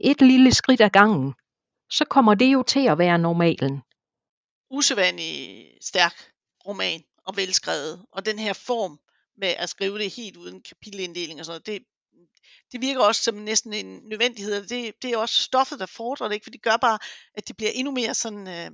[0.00, 1.34] et lille skridt ad gangen,
[1.90, 3.82] så kommer det jo til at være normalen.
[4.70, 6.14] Usædvanlig stærk
[6.66, 8.98] roman og velskrevet, og den her form
[9.36, 11.86] med at skrive det helt uden kapitelinddeling og sådan noget, det,
[12.72, 14.66] det virker også som næsten en nødvendighed.
[14.66, 16.44] Det, det er også stoffet, der fordrer det, ikke?
[16.44, 16.98] for det gør bare,
[17.34, 18.70] at det bliver endnu mere sådan øh,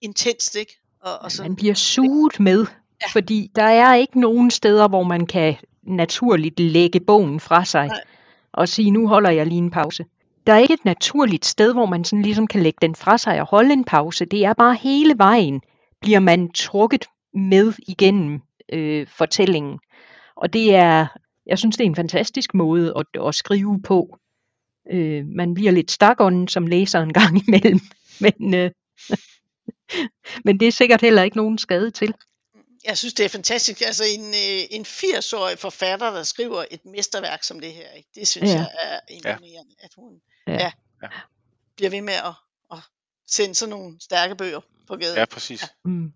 [0.00, 0.56] intenst.
[0.56, 0.80] Ikke?
[1.00, 2.66] Og, og sådan, man bliver suget med,
[3.02, 3.08] ja.
[3.12, 8.04] fordi der er ikke nogen steder, hvor man kan naturligt lægge bogen fra sig Nej.
[8.52, 10.04] og sige, nu holder jeg lige en pause.
[10.48, 13.40] Der er ikke et naturligt sted, hvor man sådan ligesom kan lægge den fra sig
[13.40, 14.24] og holde en pause.
[14.24, 15.60] Det er bare hele vejen,
[16.00, 18.40] bliver man trukket med igennem
[18.72, 19.78] øh, fortællingen.
[20.36, 21.06] Og det er,
[21.46, 24.18] jeg synes, det er en fantastisk måde at, at skrive på.
[24.90, 27.80] Øh, man bliver lidt stakånden som læser en gang imellem,
[28.20, 28.70] men, øh,
[30.44, 32.14] men det er sikkert heller ikke nogen skade til.
[32.84, 33.80] Jeg synes, det er fantastisk.
[33.80, 38.08] Altså en, øh, en 80-årig forfatter, der skriver et mesterværk som det her, ikke?
[38.14, 38.56] det synes ja.
[38.56, 39.84] jeg er imponerende, ja.
[39.84, 40.20] at hun
[40.52, 40.72] ja.
[41.02, 41.08] Ja,
[41.76, 42.34] bliver ved med at,
[42.72, 42.78] at
[43.26, 45.18] sende sådan nogle stærke bøger på gaden.
[45.18, 45.62] Ja, præcis.
[45.62, 46.12] Ja, mm.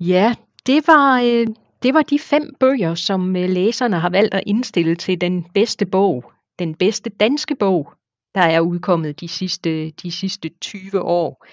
[0.00, 0.34] ja
[0.66, 1.20] det var...
[1.20, 1.46] Øh,
[1.82, 5.86] det var de fem bøger, som øh, læserne har valgt at indstille til den bedste
[5.86, 7.92] bog, den bedste danske bog,
[8.34, 11.46] der er udkommet de sidste, de sidste 20 år.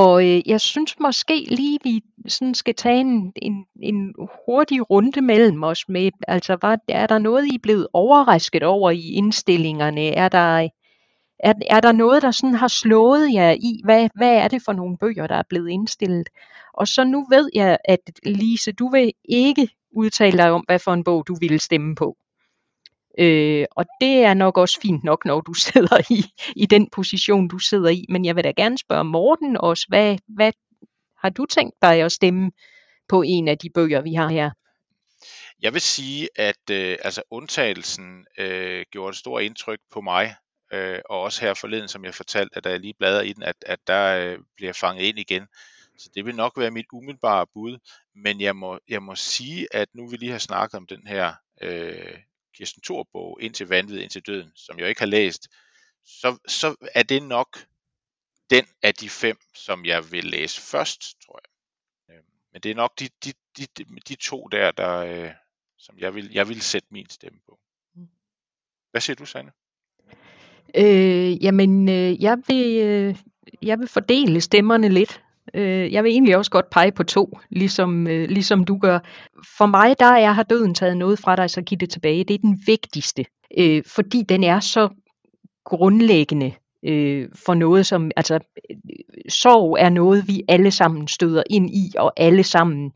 [0.00, 4.14] Og øh, jeg synes måske lige, vi sådan skal tage en, en, en
[4.46, 8.90] hurtig runde mellem os med, altså hvad, er der noget, I er blevet overrasket over
[8.90, 10.08] i indstillingerne?
[10.08, 10.68] Er der,
[11.38, 13.80] er, er der noget, der sådan har slået jer i?
[13.84, 16.28] Hvad, hvad er det for nogle bøger, der er blevet indstillet?
[16.74, 20.92] Og så nu ved jeg, at Lise, du vil ikke udtale dig om, hvad for
[20.92, 22.16] en bog du ville stemme på.
[23.18, 26.24] Øh, og det er nok også fint nok, når du sidder i,
[26.56, 28.04] i den position, du sidder i.
[28.08, 30.52] Men jeg vil da gerne spørge Morten også, hvad, hvad
[31.22, 32.50] har du tænkt dig at stemme
[33.08, 34.50] på en af de bøger, vi har her?
[35.62, 40.34] Jeg vil sige, at øh, altså undtagelsen øh, gjorde et stort indtryk på mig,
[40.72, 43.42] øh, og også her forleden, som jeg fortalte, at da jeg lige bladrer i den,
[43.42, 45.46] at, at der øh, bliver fanget ind igen.
[45.98, 47.78] Så det vil nok være mit umiddelbare bud,
[48.14, 51.32] men jeg må, jeg må sige, at nu vi lige har snakket om den her
[51.62, 52.18] øh,
[52.54, 55.48] Kirsten Thor bog, Indtil vanvid, indtil døden, som jeg ikke har læst,
[56.04, 57.66] så, så er det nok
[58.50, 62.14] den af de fem, som jeg vil læse først, tror jeg.
[62.14, 62.22] Øh,
[62.52, 65.30] men det er nok de, de, de, de to der, der øh,
[65.78, 67.58] som jeg vil, jeg vil sætte min stemme på.
[67.94, 68.08] Mm.
[68.90, 69.52] Hvad siger du, Sanne?
[70.74, 73.16] Øh, jamen, øh, jeg, vil, øh,
[73.62, 75.22] jeg vil fordele stemmerne lidt.
[75.54, 78.98] Øh, jeg vil egentlig også godt pege på to, ligesom, øh, ligesom du gør.
[79.58, 82.24] For mig, der er har døden taget noget fra dig, så giv det tilbage.
[82.24, 83.24] Det er den vigtigste,
[83.58, 84.88] øh, fordi den er så
[85.64, 86.52] grundlæggende
[86.84, 88.38] øh, for noget, som, altså,
[89.28, 92.92] sorg er noget, vi alle sammen støder ind i, og alle sammen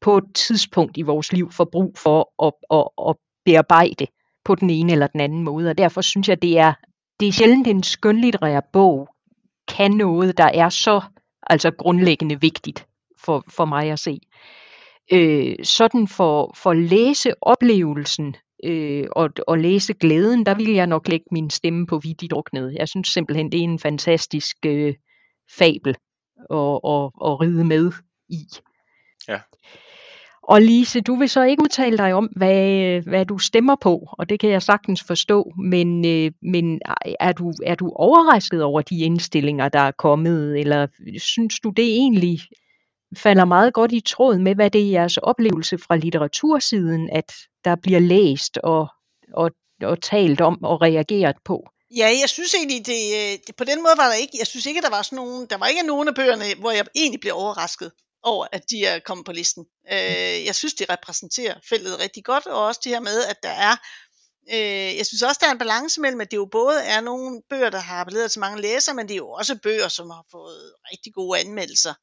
[0.00, 4.06] på et tidspunkt i vores liv får brug for at, at, at bearbejde
[4.44, 5.70] på den ene eller den anden måde.
[5.70, 6.72] Og derfor synes jeg, det er,
[7.20, 9.08] det er sjældent en skønlitterær bog
[9.68, 11.00] kan noget, der er så
[11.46, 12.86] altså grundlæggende vigtigt
[13.24, 14.20] for, for mig at se.
[15.12, 21.26] Øh, sådan for, for læseoplevelsen øh, og, og læse glæden, der vil jeg nok lægge
[21.30, 22.76] min stemme på Vidi Druknede.
[22.78, 24.94] Jeg synes simpelthen, det er en fantastisk øh,
[25.58, 25.96] fabel
[26.50, 27.92] at, at, at ride med
[28.28, 28.38] i.
[29.28, 29.40] Ja.
[30.48, 34.28] Og Lise, du vil så ikke udtale dig om, hvad, hvad du stemmer på, og
[34.28, 36.80] det kan jeg sagtens forstå, men, øh, men
[37.20, 40.86] er, du, er du overrasket over de indstillinger, der er kommet, eller
[41.18, 42.40] synes du det egentlig
[43.16, 47.32] falder meget godt i tråd med, hvad det er jeres oplevelse fra litteratursiden, at
[47.64, 48.88] der bliver læst og,
[49.34, 49.50] og,
[49.82, 51.68] og talt om og reageret på?
[51.96, 53.00] Ja, jeg synes egentlig, det,
[53.46, 55.58] det, på den måde var der ikke, jeg synes ikke, der var sådan nogen, der
[55.58, 57.90] var ikke nogen af bøgerne, hvor jeg egentlig blev overrasket
[58.26, 59.66] over, at de er kommet på listen.
[59.92, 63.48] Øh, jeg synes, de repræsenterer feltet rigtig godt, og også det her med, at der
[63.48, 63.76] er,
[64.52, 67.42] øh, jeg synes også, der er en balance mellem, at det jo både er nogle
[67.50, 70.24] bøger, der har appelleret til mange læsere, men det er jo også bøger, som har
[70.30, 71.94] fået rigtig gode anmeldelser.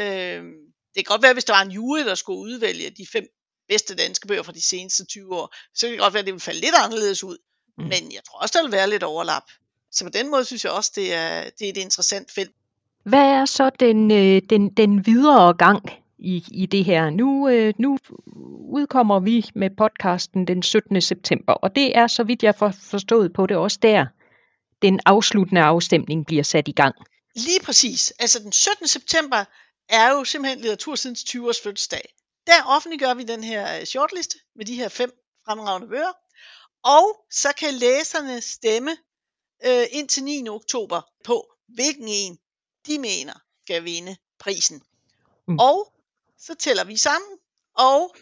[0.00, 0.42] Øh,
[0.94, 3.26] det kan godt være, hvis der var en jury, der skulle udvælge de fem
[3.68, 6.34] bedste danske bøger fra de seneste 20 år, så kan det godt være, at det
[6.34, 7.38] vil falde lidt anderledes ud.
[7.78, 7.84] Mm.
[7.84, 9.42] Men jeg tror også, der vil være lidt overlap.
[9.92, 12.54] Så på den måde synes jeg også, det er, det er et interessant felt.
[13.04, 17.10] Hvad er så den, øh, den, den videre gang i, i det her?
[17.10, 17.98] Nu, øh, nu
[18.70, 21.00] udkommer vi med podcasten den 17.
[21.00, 24.06] september, og det er, så vidt jeg har forstået på det, også der,
[24.82, 26.94] den afsluttende afstemning bliver sat i gang.
[27.34, 28.10] Lige præcis.
[28.18, 28.88] Altså den 17.
[28.88, 29.44] september
[29.88, 32.14] er jo simpelthen litteratursidens 20 års fødselsdag.
[32.46, 35.12] Der offentliggør vi den her shortlist shortliste med de her fem
[35.46, 36.12] fremragende bøger,
[36.84, 38.90] og så kan læserne stemme
[39.66, 40.48] øh, indtil 9.
[40.48, 42.38] oktober på, hvilken en
[42.86, 44.82] de mener skal vinde prisen.
[45.48, 45.58] Mm.
[45.58, 45.92] Og
[46.38, 47.38] så tæller vi sammen,
[47.74, 48.16] og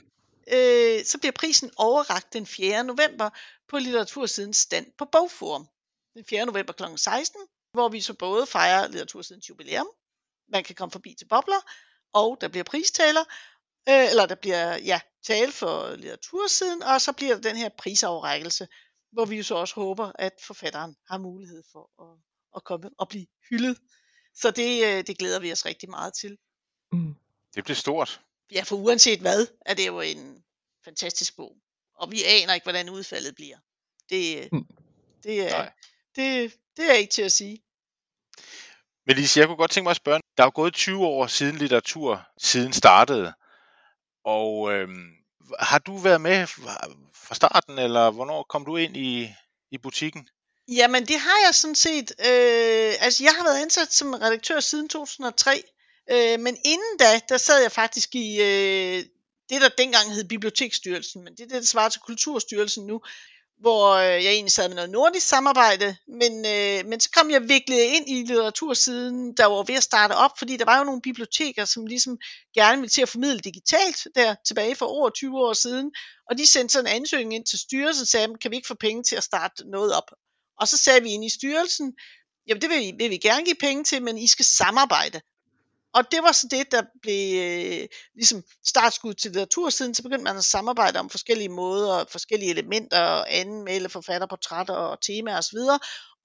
[0.52, 2.84] øh, så bliver prisen overragt den 4.
[2.84, 3.30] november
[3.68, 5.68] på Litteratursidens stand på Bogforum.
[6.14, 6.46] Den 4.
[6.46, 6.82] november kl.
[6.96, 7.40] 16,
[7.72, 9.88] hvor vi så både fejrer Litteratursidens jubilæum,
[10.48, 11.70] man kan komme forbi til bobler,
[12.12, 13.24] og der bliver pristaler,
[13.88, 18.68] øh, eller der bliver ja, tale for litteratursiden, og så bliver der den her prisoverrækkelse,
[19.12, 22.18] hvor vi jo så også håber, at forfatteren har mulighed for at,
[22.56, 23.78] at komme og blive hyldet.
[24.40, 26.38] Så det, øh, det glæder vi os rigtig meget til.
[26.92, 27.14] Mm.
[27.54, 28.20] Det bliver stort.
[28.52, 30.44] Ja, for uanset hvad, er det jo en
[30.84, 31.56] fantastisk bog.
[31.94, 33.56] Og vi aner ikke, hvordan udfaldet bliver.
[34.10, 34.66] Det, mm.
[35.22, 35.70] det, er,
[36.16, 37.62] det, det er ikke til at sige.
[39.06, 41.26] Men Lise, jeg kunne godt tænke mig at spørge, der er jo gået 20 år
[41.26, 43.32] siden litteratur siden startede.
[44.24, 45.12] Og øhm,
[45.58, 49.34] har du været med fra starten, eller hvornår kom du ind i,
[49.70, 50.28] i butikken?
[50.68, 52.12] Jamen, det har jeg sådan set.
[52.18, 55.62] Øh, altså, jeg har været ansat som redaktør siden 2003.
[56.10, 59.04] Øh, men inden da, der sad jeg faktisk i øh,
[59.50, 63.00] det, der dengang hed Biblioteksstyrelsen, men det er det, der svarer til Kulturstyrelsen nu
[63.60, 67.48] hvor øh, jeg egentlig sad med noget nordisk samarbejde, men, øh, men så kom jeg
[67.48, 71.00] virkelig ind i litteratursiden, der var ved at starte op, fordi der var jo nogle
[71.00, 72.18] biblioteker, som ligesom
[72.54, 75.92] gerne ville til at formidle digitalt der tilbage for over 20 år siden,
[76.30, 78.74] og de sendte sådan en ansøgning ind til styrelsen, og sagde, kan vi ikke få
[78.74, 80.10] penge til at starte noget op?
[80.60, 81.94] Og så sagde vi ind i styrelsen,
[82.46, 85.20] jamen det vil vi, vil vi gerne give penge til, men I skal samarbejde
[85.94, 89.94] og det var så det, der blev øh, ligesom startskud til litteratursiden.
[89.94, 95.58] Så begyndte man at samarbejde om forskellige måder, forskellige elementer, anmelde forfatterportrætter og temaer osv.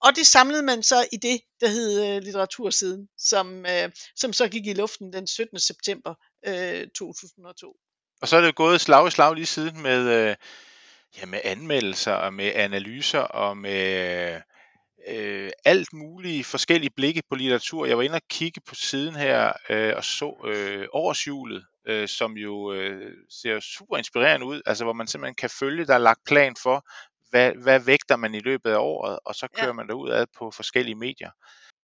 [0.03, 4.47] Og det samlede man så i det, der hed øh, litteratursiden, som, øh, som så
[4.47, 5.59] gik i luften den 17.
[5.59, 6.13] september
[6.47, 7.75] øh, 2002.
[8.21, 10.36] Og så er det gået slag i slag lige siden med, øh,
[11.18, 14.41] ja, med anmeldelser og med analyser og med
[15.07, 17.86] øh, alt mulige forskellige blikke på litteratur.
[17.86, 22.38] Jeg var inde og kigge på siden her øh, og så øh, årshjulet, øh, som
[22.38, 26.24] jo øh, ser super inspirerende ud, altså hvor man simpelthen kan følge, der er lagt
[26.28, 26.86] plan for,
[27.30, 29.74] hvad, hvad vægter man i løbet af året, og så kører ja.
[29.74, 31.32] man derud ad på forskellige medier.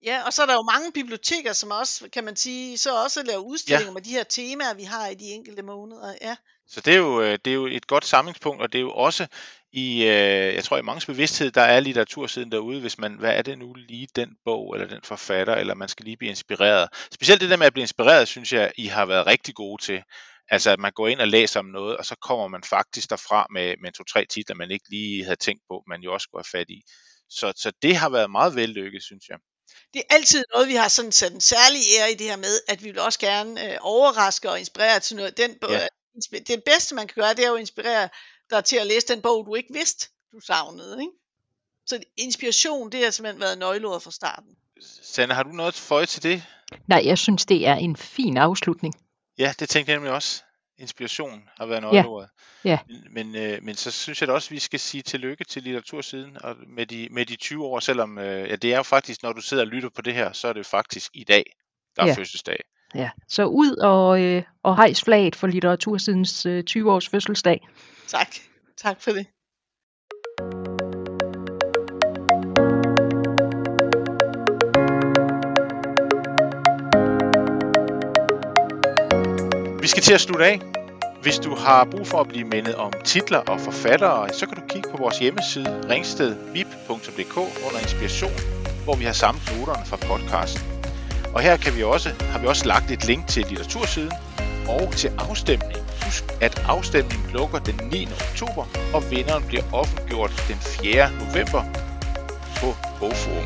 [0.04, 3.24] Ja, og så er der jo mange biblioteker, som også, kan man sige, så også
[3.24, 3.94] laver udstillinger ja.
[3.94, 6.14] med de her temaer, vi har i de enkelte måneder.
[6.22, 6.36] Ja.
[6.68, 8.92] Så det er, jo, øh, det er jo et godt samlingspunkt, og det er jo
[8.92, 9.28] også
[9.72, 13.42] i, øh, jeg tror i mange bevidsthed, der er litteratursiden derude, hvis man, hvad er
[13.42, 16.90] det nu lige den bog, eller den forfatter, eller man skal lige blive inspireret.
[17.12, 20.04] Specielt det der med at blive inspireret, synes jeg, I har været rigtig gode til.
[20.52, 23.48] Altså at man går ind og læser om noget, og så kommer man faktisk derfra
[23.52, 26.60] med, med to-tre titler, man ikke lige havde tænkt på, man jo også skulle have
[26.60, 26.82] fat i.
[27.30, 29.38] Så, så det har været meget vellykket, synes jeg.
[29.94, 32.60] Det er altid noget, vi har sådan sat en særlig ære i det her med,
[32.68, 35.38] at vi vil også gerne øh, overraske og inspirere til noget.
[35.38, 35.88] Den, ja.
[36.48, 38.10] Det bedste, man kan gøre, det er jo at inspirere
[38.50, 41.02] dig til at læse den bog, du ikke vidste, du savnede.
[41.02, 41.14] Ikke?
[41.86, 44.56] Så inspiration, det har simpelthen været nøgleordet fra starten.
[45.02, 46.44] Sanne, har du noget for til det?
[46.88, 48.94] Nej, jeg synes, det er en fin afslutning.
[49.38, 50.44] Ja, det tænkte jeg nemlig også.
[50.80, 52.30] Inspiration har været nøgleordet.
[52.66, 52.70] Ja.
[52.70, 52.80] ja.
[52.88, 55.64] Men, men, øh, men så synes jeg da også, at vi skal sige tillykke til
[55.64, 59.24] litteratursiden og med, de, med de 20 år, selvom øh, ja, det er jo faktisk,
[59.24, 61.44] når du sidder og lytter på det her, så er det faktisk i dag,
[61.96, 62.14] der er ja.
[62.14, 62.60] fødselsdag.
[62.96, 67.68] Ja, så ud og, øh, og hejs flaget for litteratursidens øh, 20 års fødselsdag.
[68.08, 68.36] Tak.
[68.78, 69.28] Tak for det.
[79.90, 80.60] Skal til at slutte af.
[81.22, 84.62] Hvis du har brug for at blive mindet om titler og forfattere, så kan du
[84.70, 88.32] kigge på vores hjemmeside ringstedvip.dk under inspiration,
[88.84, 90.62] hvor vi har samlet noterne fra podcasten.
[91.34, 94.12] Og her kan vi også, har vi også lagt et link til litteratursiden
[94.68, 95.80] og til afstemning.
[96.06, 98.08] Husk, at afstemningen lukker den 9.
[98.30, 101.10] oktober, og vinderen bliver offentliggjort den 4.
[101.20, 101.64] november.
[102.60, 103.46] på Bogforum.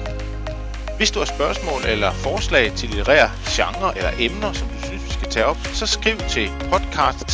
[0.98, 5.34] Hvis du har spørgsmål eller forslag til litterære genre eller emner, som du synes, skal
[5.34, 7.32] tage op, så skriv til podcast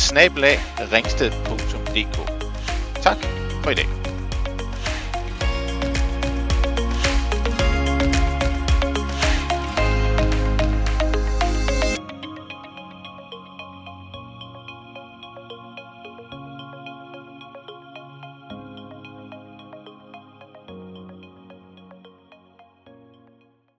[3.02, 3.16] Tak
[3.62, 3.99] for i dag.